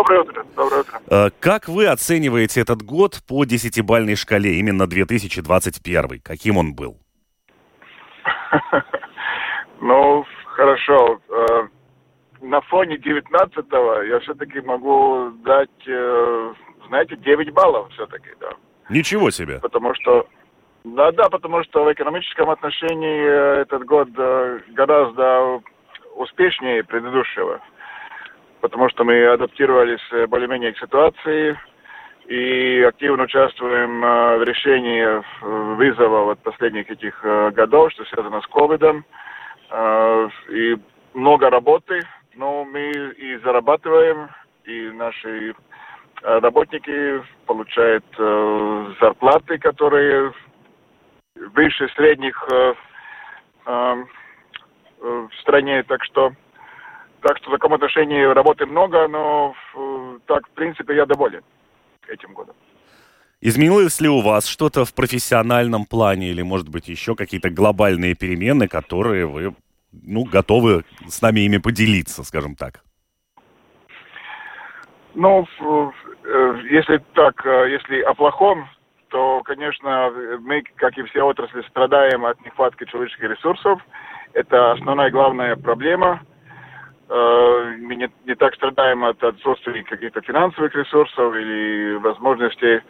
Доброе 0.00 0.20
утро. 0.22 0.46
Доброе 0.56 0.80
утро. 0.80 1.00
Э, 1.10 1.30
как 1.40 1.68
вы 1.68 1.86
оцениваете 1.86 2.62
этот 2.62 2.80
год 2.82 3.20
по 3.28 3.44
десятибальной 3.44 4.16
шкале, 4.16 4.54
именно 4.58 4.86
2021? 4.86 6.20
Каким 6.24 6.56
он 6.56 6.74
был? 6.74 6.96
Ну, 9.82 10.24
хорошо. 10.44 11.18
Э, 11.28 11.68
на 12.42 12.60
фоне 12.62 12.96
19-го 12.96 14.02
я 14.02 14.20
все-таки 14.20 14.60
могу 14.60 15.30
дать, 15.44 15.88
э, 15.88 16.54
знаете, 16.88 17.16
9 17.16 17.50
баллов 17.52 17.90
все-таки, 17.92 18.28
да. 18.40 18.50
Ничего 18.90 19.30
себе. 19.30 19.58
Потому 19.60 19.94
что, 19.94 20.26
да, 20.84 21.12
да, 21.12 21.28
потому 21.30 21.62
что 21.64 21.84
в 21.84 21.92
экономическом 21.92 22.50
отношении 22.50 23.60
этот 23.62 23.84
год 23.84 24.08
гораздо 24.10 25.62
успешнее 26.16 26.84
предыдущего, 26.84 27.60
потому 28.60 28.88
что 28.88 29.04
мы 29.04 29.26
адаптировались 29.26 30.00
э, 30.12 30.26
более-менее 30.26 30.72
к 30.72 30.78
ситуации 30.78 31.58
и 32.26 32.82
активно 32.82 33.24
участвуем 33.24 34.04
э, 34.04 34.38
в 34.38 34.42
решении 34.42 35.22
вызова 35.76 36.24
вот 36.24 36.38
последних 36.40 36.90
этих 36.90 37.20
годов, 37.54 37.92
что 37.92 38.04
связано 38.06 38.40
с 38.40 38.46
ковидом. 38.46 39.04
И 40.50 40.76
много 41.14 41.48
работы, 41.48 42.02
но 42.34 42.64
мы 42.64 42.90
и 42.90 43.36
зарабатываем, 43.44 44.28
и 44.64 44.90
наши 44.90 45.54
работники 46.22 47.22
получают 47.46 48.04
зарплаты, 48.98 49.58
которые 49.58 50.32
выше 51.36 51.88
средних 51.94 52.44
Э, 53.66 54.04
в 55.00 55.30
стране, 55.40 55.82
так 55.84 56.04
что 56.04 56.32
так 57.22 57.38
что 57.38 57.50
в 57.50 57.52
таком 57.52 57.74
отношении 57.74 58.22
работы 58.22 58.66
много, 58.66 59.08
но 59.08 59.54
так, 60.26 60.46
в 60.46 60.50
принципе, 60.50 60.96
я 60.96 61.06
доволен 61.06 61.42
этим 62.08 62.34
годом. 62.34 62.54
Изменилось 63.42 64.00
ли 64.00 64.08
у 64.08 64.20
вас 64.20 64.46
что-то 64.46 64.84
в 64.84 64.94
профессиональном 64.94 65.86
плане 65.86 66.30
или, 66.30 66.42
может 66.42 66.68
быть, 66.68 66.88
еще 66.88 67.14
какие-то 67.14 67.48
глобальные 67.48 68.14
перемены, 68.14 68.68
которые 68.68 69.26
вы 69.26 69.54
ну, 69.92 70.24
готовы 70.24 70.84
с 71.08 71.22
нами 71.22 71.40
ими 71.40 71.58
поделиться, 71.58 72.22
скажем 72.22 72.54
так? 72.54 72.82
Ну, 75.14 75.46
э, 75.60 75.90
если 76.70 77.02
так, 77.14 77.44
э, 77.44 77.70
если 77.70 78.00
о 78.02 78.14
плохом, 78.14 78.68
то, 79.08 79.42
конечно, 79.42 80.12
мы, 80.40 80.62
как 80.76 80.96
и 80.96 81.02
все 81.04 81.22
отрасли, 81.22 81.62
страдаем 81.62 82.24
от 82.24 82.40
нехватки 82.44 82.84
человеческих 82.84 83.30
ресурсов. 83.30 83.80
Это 84.34 84.72
основная 84.72 85.10
главная 85.10 85.56
проблема. 85.56 86.20
Э, 87.10 87.74
мы 87.80 87.96
не, 87.96 88.08
не 88.24 88.36
так 88.36 88.54
страдаем 88.54 89.04
от 89.04 89.22
отсутствия 89.22 89.82
каких-то 89.82 90.20
финансовых 90.20 90.72
ресурсов 90.76 91.34
или 91.34 91.96
возможностей. 91.96 92.80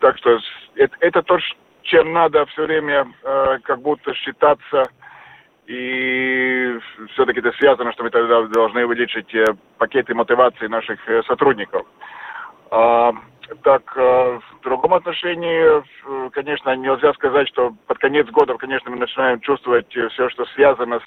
Так 0.00 0.18
что 0.18 0.38
это, 0.74 0.94
это 1.00 1.22
то, 1.22 1.38
чем 1.82 2.12
надо 2.12 2.44
все 2.46 2.66
время 2.66 3.10
э, 3.24 3.58
как 3.62 3.80
будто 3.80 4.12
считаться. 4.12 4.82
И 5.66 6.78
все-таки 7.12 7.40
это 7.40 7.52
связано, 7.52 7.92
что 7.92 8.04
мы 8.04 8.10
тогда 8.10 8.42
должны 8.42 8.84
увеличить 8.84 9.34
э, 9.34 9.46
пакеты 9.78 10.14
мотивации 10.14 10.66
наших 10.66 11.00
сотрудников. 11.26 11.86
А, 12.70 13.14
так, 13.62 13.96
в 13.96 14.42
другом 14.62 14.92
отношении, 14.92 15.82
конечно, 16.32 16.76
нельзя 16.76 17.14
сказать, 17.14 17.48
что 17.48 17.72
под 17.86 17.96
конец 17.96 18.26
года, 18.26 18.54
конечно, 18.58 18.90
мы 18.90 18.98
начинаем 18.98 19.40
чувствовать 19.40 19.88
все, 19.88 20.28
что 20.28 20.44
связано 20.54 21.00
с, 21.00 21.04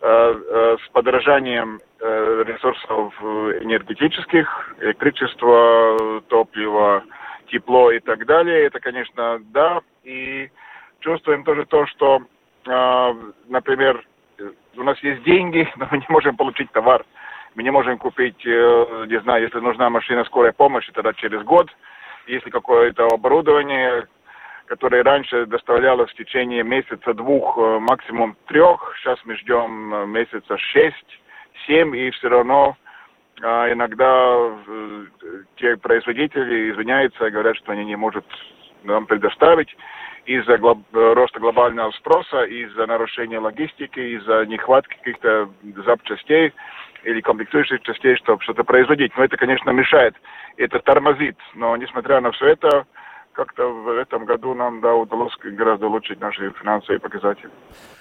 с 0.00 0.88
подорожанием 0.92 1.78
ресурсов 2.00 3.12
энергетических, 3.22 4.74
электричество, 4.80 6.22
топливо, 6.28 7.04
тепло 7.48 7.90
и 7.90 8.00
так 8.00 8.24
далее. 8.24 8.64
Это, 8.64 8.80
конечно, 8.80 9.40
да. 9.52 9.80
И 10.04 10.48
чувствуем 11.00 11.44
тоже 11.44 11.66
то, 11.66 11.86
что, 11.86 12.22
например, 13.48 14.02
у 14.76 14.82
нас 14.82 14.98
есть 15.02 15.22
деньги, 15.22 15.68
но 15.76 15.88
мы 15.90 15.98
не 15.98 16.06
можем 16.08 16.36
получить 16.36 16.70
товар. 16.72 17.04
Мы 17.54 17.62
не 17.62 17.70
можем 17.70 17.98
купить, 17.98 18.46
э, 18.46 19.04
не 19.08 19.20
знаю, 19.20 19.42
если 19.42 19.58
нужна 19.58 19.90
машина 19.90 20.24
скорой 20.24 20.52
помощи, 20.52 20.92
тогда 20.92 21.12
через 21.12 21.42
год. 21.42 21.68
Если 22.26 22.48
какое-то 22.48 23.06
оборудование, 23.06 24.06
которое 24.70 25.02
раньше 25.02 25.46
доставлялось 25.46 26.12
в 26.12 26.14
течение 26.14 26.62
месяца-двух, 26.62 27.58
э, 27.58 27.78
максимум 27.80 28.36
трех, 28.46 28.94
сейчас 28.98 29.18
мы 29.24 29.34
ждем 29.34 29.92
э, 29.92 30.06
месяца 30.06 30.56
шесть, 30.58 31.20
семь, 31.66 31.96
и 31.96 32.10
все 32.12 32.28
равно 32.28 32.76
иногда 33.40 34.52
те 35.56 35.74
производители 35.78 36.70
извиняются 36.70 37.26
и 37.26 37.30
говорят, 37.30 37.56
что 37.56 37.72
они 37.72 37.86
не 37.86 37.96
могут 37.96 38.26
нам 38.84 39.06
предоставить 39.06 39.74
из-за 40.26 40.58
глоб... 40.58 40.80
роста 40.92 41.40
глобального 41.40 41.90
спроса, 41.92 42.44
из-за 42.44 42.86
нарушения 42.86 43.38
логистики, 43.38 43.98
из-за 43.98 44.44
нехватки 44.44 44.94
каких-то 44.94 45.48
запчастей 45.86 46.52
или 47.04 47.22
комплектующих 47.22 47.80
частей, 47.80 48.14
чтобы 48.16 48.42
что-то 48.42 48.62
производить. 48.62 49.16
Но 49.16 49.24
это, 49.24 49.38
конечно, 49.38 49.70
мешает, 49.70 50.14
это 50.58 50.78
тормозит. 50.80 51.38
Но, 51.54 51.74
несмотря 51.78 52.20
на 52.20 52.32
все 52.32 52.48
это, 52.48 52.86
как-то 53.32 53.68
в 53.68 53.88
этом 53.98 54.24
году 54.24 54.54
нам 54.54 54.80
да, 54.80 54.94
удалось 54.94 55.32
гораздо 55.42 55.86
улучшить 55.86 56.20
наши 56.20 56.52
финансовые 56.60 57.00
показатели. 57.00 57.50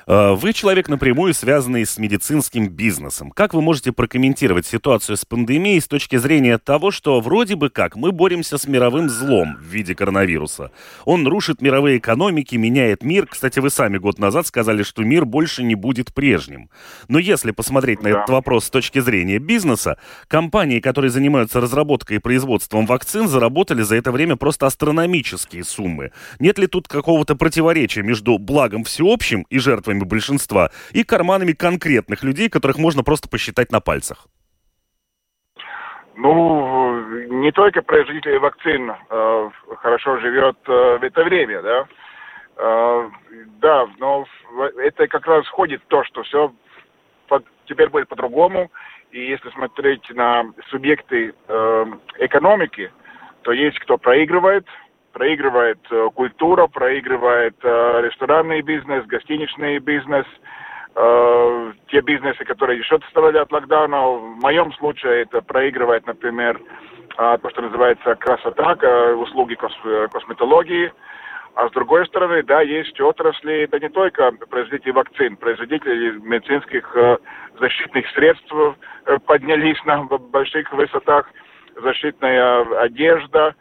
А, 0.08 0.34
вы 0.34 0.54
человек 0.54 0.90
напрямую 0.90 1.34
связанный 1.34 1.86
с 1.86 1.98
медицинским 1.98 2.68
бизнесом. 2.68 3.32
Как 3.32 3.54
вы 3.54 3.62
можете 3.62 3.92
прокомментировать 3.92 4.66
ситуацию 4.66 5.18
с 5.18 5.26
пандемией 5.26 5.80
с 5.80 5.88
точки 5.88 6.16
зрения 6.16 6.58
того, 6.58 6.90
что 6.92 7.20
вроде 7.22 7.56
бы 7.56 7.70
как 7.70 7.96
мы 7.96 8.12
боремся 8.12 8.58
с 8.58 8.68
мировым 8.68 9.08
злом 9.10 9.58
в 9.58 9.64
виде 9.64 9.94
коронавируса? 9.94 10.72
Он 11.06 11.28
рушит 11.28 11.62
мировые 11.62 12.00
экономики, 12.00 12.56
меняет 12.56 13.04
мир. 13.04 13.28
Кстати, 13.28 13.60
вы 13.60 13.70
сами 13.70 14.00
год 14.00 14.18
назад 14.18 14.48
сказали, 14.48 14.82
что 14.84 15.04
мир 15.04 15.26
больше 15.26 15.64
не 15.64 15.76
будет 15.76 16.14
прежним. 16.14 16.70
Но 17.08 17.20
если 17.20 17.52
посмотреть 17.52 18.02
на 18.02 18.12
да. 18.12 18.18
этот 18.18 18.30
вопрос 18.30 18.66
с 18.66 18.70
точки 18.70 19.00
зрения 19.00 19.38
бизнеса, 19.38 20.00
компании, 20.28 20.80
которые 20.80 21.12
занимаются 21.12 21.62
разработкой 21.62 22.18
и 22.18 22.20
производством 22.20 22.88
вакцин, 22.88 23.28
заработали 23.28 23.84
за 23.84 23.96
это 23.96 24.12
время 24.12 24.36
просто 24.36 24.66
астрономические 25.20 25.64
суммы. 25.64 26.12
Нет 26.40 26.58
ли 26.58 26.68
тут 26.68 26.88
какого-то 26.88 27.36
противоречия 27.36 28.04
между 28.04 28.38
благом 28.38 28.84
всеобщим 28.84 29.46
и 29.50 29.60
жертвами 29.60 30.04
большинства 30.04 30.70
и 30.92 31.04
карманами 31.04 31.54
конкретных 31.54 32.24
людей, 32.24 32.50
которых 32.50 32.78
можно 32.78 33.04
просто 33.04 33.30
посчитать 33.30 33.72
на 33.72 33.80
пальцах? 33.80 34.28
Ну, 36.16 37.00
не 37.44 37.52
только 37.52 37.82
производители 37.82 38.38
вакцин 38.38 38.92
э, 38.92 39.50
хорошо 39.78 40.20
живет 40.20 40.58
э, 40.68 40.98
в 41.00 41.04
это 41.04 41.24
время, 41.24 41.62
да. 41.62 41.88
Э, 42.58 43.10
да, 43.62 43.88
но 44.00 44.26
это 44.84 45.08
как 45.08 45.26
раз 45.28 45.46
входит 45.48 45.82
в 45.82 45.88
то, 45.88 46.04
что 46.04 46.24
все 46.24 46.52
под, 47.30 47.46
теперь 47.66 47.90
будет 47.90 48.10
по-другому. 48.10 48.70
И 49.12 49.30
если 49.30 49.50
смотреть 49.52 50.10
на 50.14 50.44
субъекты 50.70 51.34
э, 51.48 51.86
экономики, 52.20 52.92
то 53.44 53.54
есть 53.54 53.80
кто 53.80 53.98
проигрывает, 53.98 54.66
проигрывает 55.20 55.80
э, 55.92 56.10
культура, 56.16 56.68
проигрывает 56.68 57.56
э, 57.62 58.02
ресторанный 58.04 58.62
бизнес, 58.62 59.06
гостиничный 59.06 59.80
бизнес, 59.80 60.26
э, 60.96 61.74
те 61.90 62.00
бизнесы, 62.00 62.46
которые 62.46 62.80
еще 62.80 63.00
страдали 63.10 63.40
от 63.40 63.52
локдауна. 63.52 64.02
В 64.02 64.42
моем 64.42 64.72
случае 64.74 65.24
это 65.24 65.42
проигрывает, 65.42 66.08
например, 66.08 66.60
то, 67.18 67.50
что 67.50 67.62
называется 67.62 68.16
красота, 68.16 68.78
услуги 69.18 69.56
кос- 69.56 70.10
косметологии. 70.14 70.94
А 71.56 71.68
с 71.68 71.72
другой 71.74 72.06
стороны, 72.06 72.42
да, 72.44 72.62
есть 72.62 73.02
отрасли, 73.02 73.64
это 73.64 73.78
не 73.78 73.90
только 73.90 74.32
производители 74.50 74.92
вакцин, 74.92 75.36
производители 75.36 76.12
медицинских 76.20 76.96
защитных 77.60 78.08
средств 78.12 78.54
поднялись 79.26 79.84
на 79.84 80.04
больших 80.04 80.72
высотах, 80.72 81.30
защитная 81.76 82.62
одежда, 82.80 83.54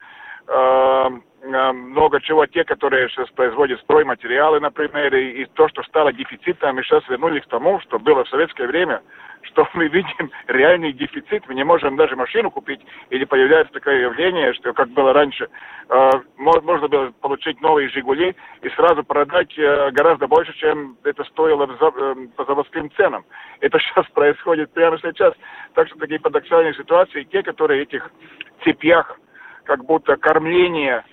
много 1.45 2.21
чего, 2.21 2.47
те, 2.47 2.65
которые 2.65 3.09
сейчас 3.09 3.29
производят 3.31 3.81
стройматериалы, 3.81 4.61
например, 4.61 5.15
и, 5.15 5.43
и 5.43 5.47
то, 5.47 5.69
что 5.69 5.83
стало 5.85 6.13
дефицитом, 6.13 6.77
мы 6.77 6.83
сейчас 6.83 7.07
вернулись 7.09 7.45
к 7.45 7.49
тому, 7.49 7.81
что 7.81 7.99
было 7.99 8.25
в 8.25 8.29
советское 8.29 8.67
время, 8.67 9.03
что 9.43 9.69
мы 9.75 9.89
видим 9.89 10.31
реальный 10.49 10.93
дефицит, 10.93 11.45
мы 11.49 11.55
не 11.55 11.65
можем 11.65 11.97
даже 11.97 12.17
машину 12.17 12.51
купить, 12.51 12.81
или 13.11 13.25
появляется 13.25 13.73
такое 13.73 14.01
явление, 14.01 14.53
что 14.55 14.73
как 14.73 14.89
было 14.91 15.13
раньше, 15.13 15.49
э, 15.89 16.11
можно 16.37 16.89
было 16.89 17.13
получить 17.21 17.61
новые 17.61 17.89
«Жигули» 17.89 18.35
и 18.63 18.69
сразу 18.71 19.05
продать 19.05 19.57
э, 19.59 19.91
гораздо 19.93 20.27
больше, 20.27 20.53
чем 20.55 20.97
это 21.05 21.25
стоило 21.25 21.65
э, 21.65 22.15
по 22.37 22.45
заводским 22.45 22.91
ценам. 22.93 23.25
Это 23.61 23.79
сейчас 23.81 24.07
происходит 24.09 24.73
прямо 24.73 24.99
сейчас. 24.99 25.35
Так 25.75 25.89
что 25.89 25.99
такие 25.99 26.21
парадоксальные 26.21 26.75
ситуации, 26.75 27.23
те, 27.25 27.43
которые 27.43 27.83
этих 27.83 28.11
цепях 28.65 29.19
как 29.65 29.85
будто 29.85 30.17
кормление 30.17 31.05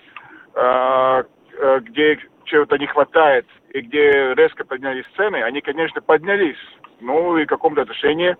где 0.56 2.18
чего-то 2.44 2.78
не 2.78 2.86
хватает 2.86 3.46
и 3.70 3.80
где 3.80 4.34
резко 4.34 4.64
поднялись 4.64 5.04
цены, 5.16 5.42
они, 5.42 5.60
конечно, 5.60 6.00
поднялись. 6.00 6.56
Ну 7.00 7.36
и 7.36 7.44
в 7.44 7.48
каком-то 7.48 7.82
отношении 7.82 8.34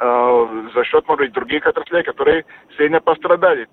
э, 0.00 0.68
за 0.74 0.84
счет, 0.84 1.06
может 1.06 1.26
быть, 1.26 1.32
других 1.32 1.66
отраслей, 1.66 2.02
которые 2.02 2.46
сильно 2.76 3.00
пострадали. 3.00 3.68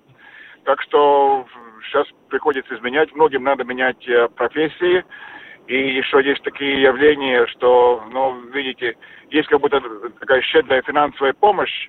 Так 0.64 0.82
что 0.82 1.46
сейчас 1.84 2.06
приходится 2.28 2.74
изменять, 2.74 3.14
многим 3.14 3.44
надо 3.44 3.64
менять 3.64 4.06
э, 4.08 4.28
профессии. 4.36 5.04
И 5.66 5.96
еще 5.96 6.22
есть 6.22 6.42
такие 6.42 6.82
явления, 6.82 7.46
что, 7.46 8.04
ну, 8.12 8.38
видите, 8.52 8.96
есть 9.30 9.48
как 9.48 9.60
будто 9.60 9.80
такая 10.20 10.40
щедрая 10.42 10.82
финансовая 10.82 11.32
помощь, 11.32 11.88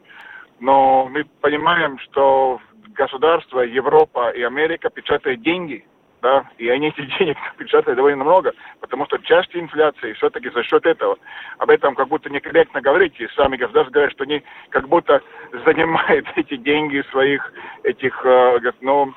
но 0.60 1.08
мы 1.12 1.26
понимаем, 1.42 2.00
что 2.00 2.60
государства, 2.98 3.62
Европа 3.62 4.32
и 4.32 4.42
Америка 4.42 4.90
печатают 4.90 5.42
деньги, 5.42 5.86
да, 6.22 6.50
и 6.58 6.68
они 6.70 6.88
эти 6.90 7.02
денег 7.20 7.38
печатают 7.58 7.96
довольно 7.96 8.24
много, 8.24 8.54
потому 8.82 9.06
что 9.06 9.18
часть 9.20 9.56
инфляции 9.56 10.14
все-таки 10.14 10.50
за 10.50 10.64
счет 10.64 10.86
этого. 10.86 11.18
Об 11.60 11.70
этом 11.70 11.96
как 11.96 12.08
будто 12.08 12.30
некорректно 12.30 12.82
говорить, 12.82 13.20
и 13.20 13.28
сами 13.36 13.58
государства 13.58 13.92
говорят, 13.92 14.14
что 14.14 14.24
они 14.24 14.44
как 14.70 14.88
будто 14.88 15.22
занимают 15.66 16.28
эти 16.36 16.58
деньги 16.58 17.04
своих 17.12 17.54
этих, 17.84 18.20
э, 18.26 18.60
ну, 18.82 19.14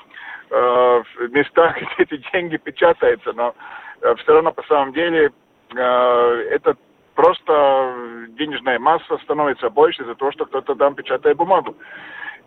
э, 0.50 1.02
местах, 1.30 1.76
где 1.98 2.04
эти 2.04 2.22
деньги 2.32 2.56
печатаются, 2.58 3.32
но 3.32 3.54
э, 4.02 4.14
все 4.16 4.32
равно 4.34 4.52
по 4.52 4.62
самом 4.64 4.92
деле 4.92 5.32
это 5.72 6.76
просто 7.14 7.94
денежная 8.30 8.80
масса 8.80 9.18
становится 9.18 9.70
больше 9.70 10.02
из-за 10.02 10.16
того, 10.16 10.32
что 10.32 10.46
кто-то 10.46 10.74
там 10.74 10.96
печатает 10.96 11.36
бумагу. 11.36 11.76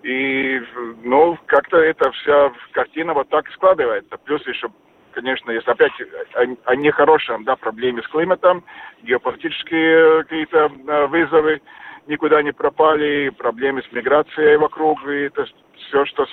И, 0.03 0.61
ну, 1.03 1.37
как-то 1.45 1.77
эта 1.77 2.11
вся 2.11 2.51
картина 2.71 3.13
вот 3.13 3.29
так 3.29 3.49
складывается. 3.51 4.17
Плюс 4.25 4.45
еще, 4.45 4.67
конечно, 5.11 5.49
есть 5.51 5.67
опять 5.67 5.93
о, 6.35 6.45
о 6.65 6.75
нехорошем, 6.75 7.45
да, 7.45 7.55
проблеме 7.55 8.01
с 8.03 8.07
климатом, 8.07 8.63
геополитические 9.03 10.23
какие-то 10.23 10.71
э, 10.87 11.07
вызовы 11.07 11.61
никуда 12.07 12.41
не 12.41 12.51
пропали, 12.51 13.29
проблемы 13.29 13.81
с 13.81 13.91
миграцией 13.91 14.57
вокруг, 14.57 15.05
и 15.07 15.27
это 15.27 15.45
все, 15.75 16.05
что 16.05 16.25
с, 16.25 16.29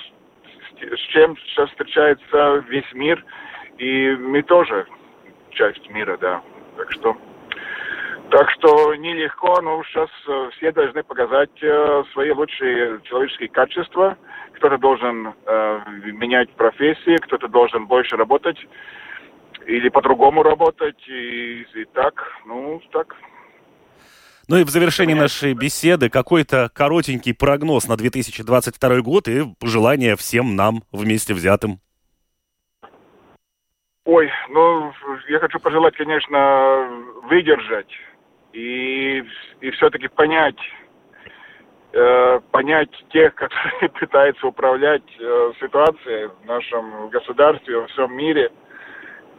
с 0.79 0.99
чем 1.11 1.37
сейчас 1.37 1.69
встречается 1.69 2.63
весь 2.67 2.91
мир, 2.93 3.23
и 3.77 4.11
мы 4.19 4.41
тоже 4.41 4.85
часть 5.51 5.89
мира, 5.89 6.17
да. 6.17 6.41
Так 6.77 6.91
что 6.91 7.17
так 8.31 8.49
что 8.51 8.95
нелегко, 8.95 9.61
но 9.61 9.83
сейчас 9.83 10.09
э, 10.27 10.49
все 10.55 10.71
должны 10.71 11.03
показать 11.03 11.51
э, 11.61 12.03
свои 12.13 12.31
лучшие 12.31 13.01
человеческие 13.03 13.49
качества. 13.49 14.17
Кто-то 14.53 14.77
должен 14.77 15.33
э, 15.45 15.79
менять 16.13 16.49
профессии, 16.51 17.17
кто-то 17.17 17.49
должен 17.49 17.87
больше 17.87 18.15
работать 18.15 18.57
или 19.67 19.89
по-другому 19.89 20.43
работать. 20.43 20.97
И, 21.07 21.65
и 21.73 21.85
так, 21.93 22.13
ну, 22.45 22.81
так. 22.91 23.15
Ну 24.47 24.57
и 24.57 24.63
в 24.63 24.69
завершении 24.69 25.13
нашей 25.13 25.53
беседы 25.53 26.09
какой-то 26.09 26.69
коротенький 26.73 27.33
прогноз 27.33 27.87
на 27.87 27.97
2022 27.97 29.01
год 29.01 29.27
и 29.27 29.43
пожелания 29.59 30.15
всем 30.15 30.55
нам 30.55 30.83
вместе 30.93 31.33
взятым. 31.33 31.79
Ой, 34.05 34.31
ну, 34.49 34.91
я 35.27 35.39
хочу 35.39 35.59
пожелать, 35.59 35.95
конечно, 35.95 36.87
выдержать 37.29 37.87
и, 38.53 39.23
и 39.61 39.71
все-таки 39.71 40.07
понять, 40.07 40.59
э, 41.93 42.39
понять 42.51 42.89
тех, 43.09 43.33
которые 43.35 43.89
пытаются 43.89 44.47
управлять 44.47 45.03
э, 45.19 45.51
ситуацией 45.59 46.29
в 46.41 46.45
нашем 46.45 47.09
государстве, 47.09 47.79
во 47.79 47.87
всем 47.87 48.15
мире. 48.15 48.51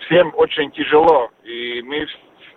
Всем 0.01 0.33
очень 0.35 0.71
тяжело, 0.73 1.31
и 1.45 1.83
мы 1.83 2.07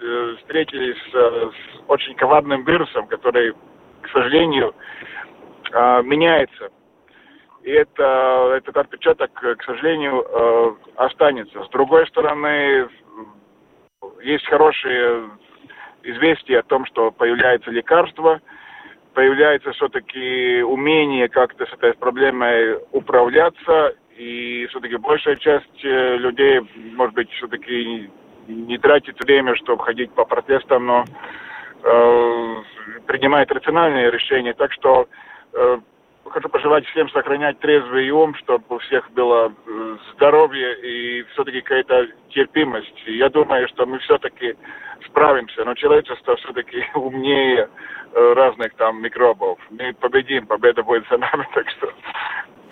э, 0.02 0.36
встретились 0.40 0.98
с, 1.12 1.14
с 1.14 1.54
очень 1.88 2.16
коварным 2.16 2.64
вирусом, 2.64 3.08
который, 3.08 3.54
к 4.02 4.10
сожалению, 4.12 4.74
э, 5.72 6.02
меняется. 6.04 6.70
И 7.62 7.72
это, 7.72 8.54
этот 8.58 8.78
отпечаток, 8.78 9.32
к 9.34 9.64
сожалению, 9.64 10.24
э, 10.24 10.76
останется. 10.98 11.64
С 11.64 11.70
другой 11.70 12.08
стороны, 12.08 12.88
есть 14.22 14.46
хорошие 14.48 15.30
известие 16.06 16.60
о 16.60 16.64
том, 16.64 16.86
что 16.86 17.12
появляется 17.12 17.72
лекарство, 17.72 18.42
появляется 19.14 19.72
все-таки 19.72 20.62
умение 20.62 21.28
как-то 21.30 21.66
с 21.66 21.74
этой 21.74 21.94
проблемой 21.94 22.78
управляться, 22.92 23.96
и 24.18 24.68
все-таки 24.70 24.96
большая 24.98 25.36
часть 25.38 25.84
э, 25.84 26.18
людей, 26.18 26.62
может 26.94 27.16
быть, 27.16 27.30
все-таки 27.32 28.10
не 28.48 28.78
тратит 28.78 29.22
время, 29.24 29.56
чтобы 29.56 29.84
ходить 29.84 30.12
по 30.12 30.26
протестам, 30.26 30.86
но 30.86 31.06
э, 31.84 32.56
принимает 33.08 33.52
рациональные 33.52 34.12
решения. 34.12 34.54
Так 34.54 34.72
что 34.74 35.08
э, 35.54 35.80
хочу 36.36 36.50
пожелать 36.50 36.86
всем 36.88 37.10
сохранять 37.12 37.60
трезвый 37.60 38.10
ум, 38.10 38.36
чтобы 38.36 38.66
у 38.68 38.78
всех 38.80 39.10
было 39.12 39.54
здоровье 40.14 40.76
и 40.82 41.24
все-таки 41.32 41.62
какая-то 41.62 42.08
терпимость. 42.30 43.04
И 43.06 43.16
я 43.16 43.30
думаю, 43.30 43.70
что 43.70 43.86
мы 43.86 44.00
все-таки 44.00 44.56
справимся, 45.06 45.64
но 45.64 45.76
человечество 45.76 46.36
все-таки 46.36 46.84
умнее 46.94 47.70
э, 48.12 48.34
разных 48.34 48.74
там 48.76 49.02
микробов. 49.02 49.58
Мы 49.70 49.94
победим, 49.94 50.46
победа 50.46 50.84
будет 50.84 51.08
за 51.10 51.18
нами, 51.18 51.48
так 51.54 51.70
что 51.70 51.94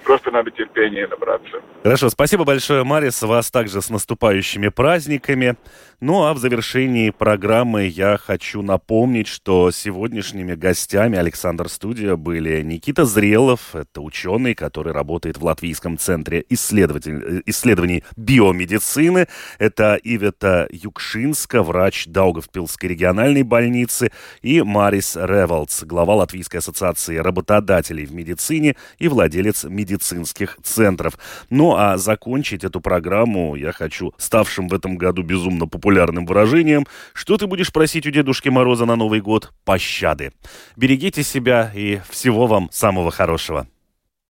Просто 0.04 0.32
надо 0.32 0.52
терпения 0.52 1.08
набраться. 1.08 1.62
Хорошо, 1.82 2.10
спасибо 2.10 2.44
большое, 2.44 2.84
Марис. 2.84 3.22
Вас 3.22 3.50
также 3.50 3.82
с 3.82 3.90
наступающими 3.90 4.68
праздниками. 4.68 5.56
Ну 6.02 6.24
а 6.26 6.34
в 6.34 6.38
завершении 6.40 7.12
программы 7.12 7.86
я 7.86 8.18
хочу 8.18 8.62
напомнить, 8.62 9.28
что 9.28 9.72
сегодняшними 9.72 10.56
гостями 10.56 11.18
Александр 11.18 11.70
Студия 11.70 12.18
были 12.18 12.62
Никита 12.62 13.06
Зрелов, 13.06 13.74
это 13.74 14.02
ученый, 14.02 14.54
который 14.54 14.92
работает 14.92 15.38
в 15.38 15.46
Латвийском 15.46 15.98
центре 15.98 16.44
исследований 16.50 18.04
биомедицины. 18.18 19.28
Это 19.60 19.98
Ивета 20.04 20.68
Юкшинска, 20.72 21.64
врач 21.64 22.08
Даугавпилской 22.08 22.90
региональной 22.90 23.44
больницы, 23.44 24.12
и 24.42 24.62
Марис 24.62 25.16
Ревалдс, 25.16 25.84
глава 25.84 26.16
Латвийской 26.16 26.58
ассоциации 26.58 27.16
работодателей 27.16 28.06
в 28.06 28.14
медицине 28.14 28.76
и 29.00 29.08
владелец 29.08 29.64
медицины 29.64 29.93
медицинских 29.94 30.58
центров. 30.64 31.18
Ну 31.50 31.76
а 31.76 31.98
закончить 31.98 32.64
эту 32.64 32.82
программу 32.82 33.56
я 33.56 33.72
хочу 33.72 34.14
ставшим 34.18 34.68
в 34.68 34.74
этом 34.74 34.98
году 34.98 35.24
безумно 35.24 35.68
популярным 35.68 36.26
выражением 36.26 36.86
«Что 37.14 37.38
ты 37.38 37.48
будешь 37.48 37.72
просить 37.72 38.06
у 38.08 38.12
Дедушки 38.12 38.50
Мороза 38.50 38.86
на 38.86 38.96
Новый 38.96 39.22
год? 39.22 39.52
Пощады». 39.66 40.32
Берегите 40.76 41.24
себя 41.24 41.72
и 41.76 42.02
всего 42.10 42.48
вам 42.48 42.70
самого 42.72 43.12
хорошего. 43.12 43.68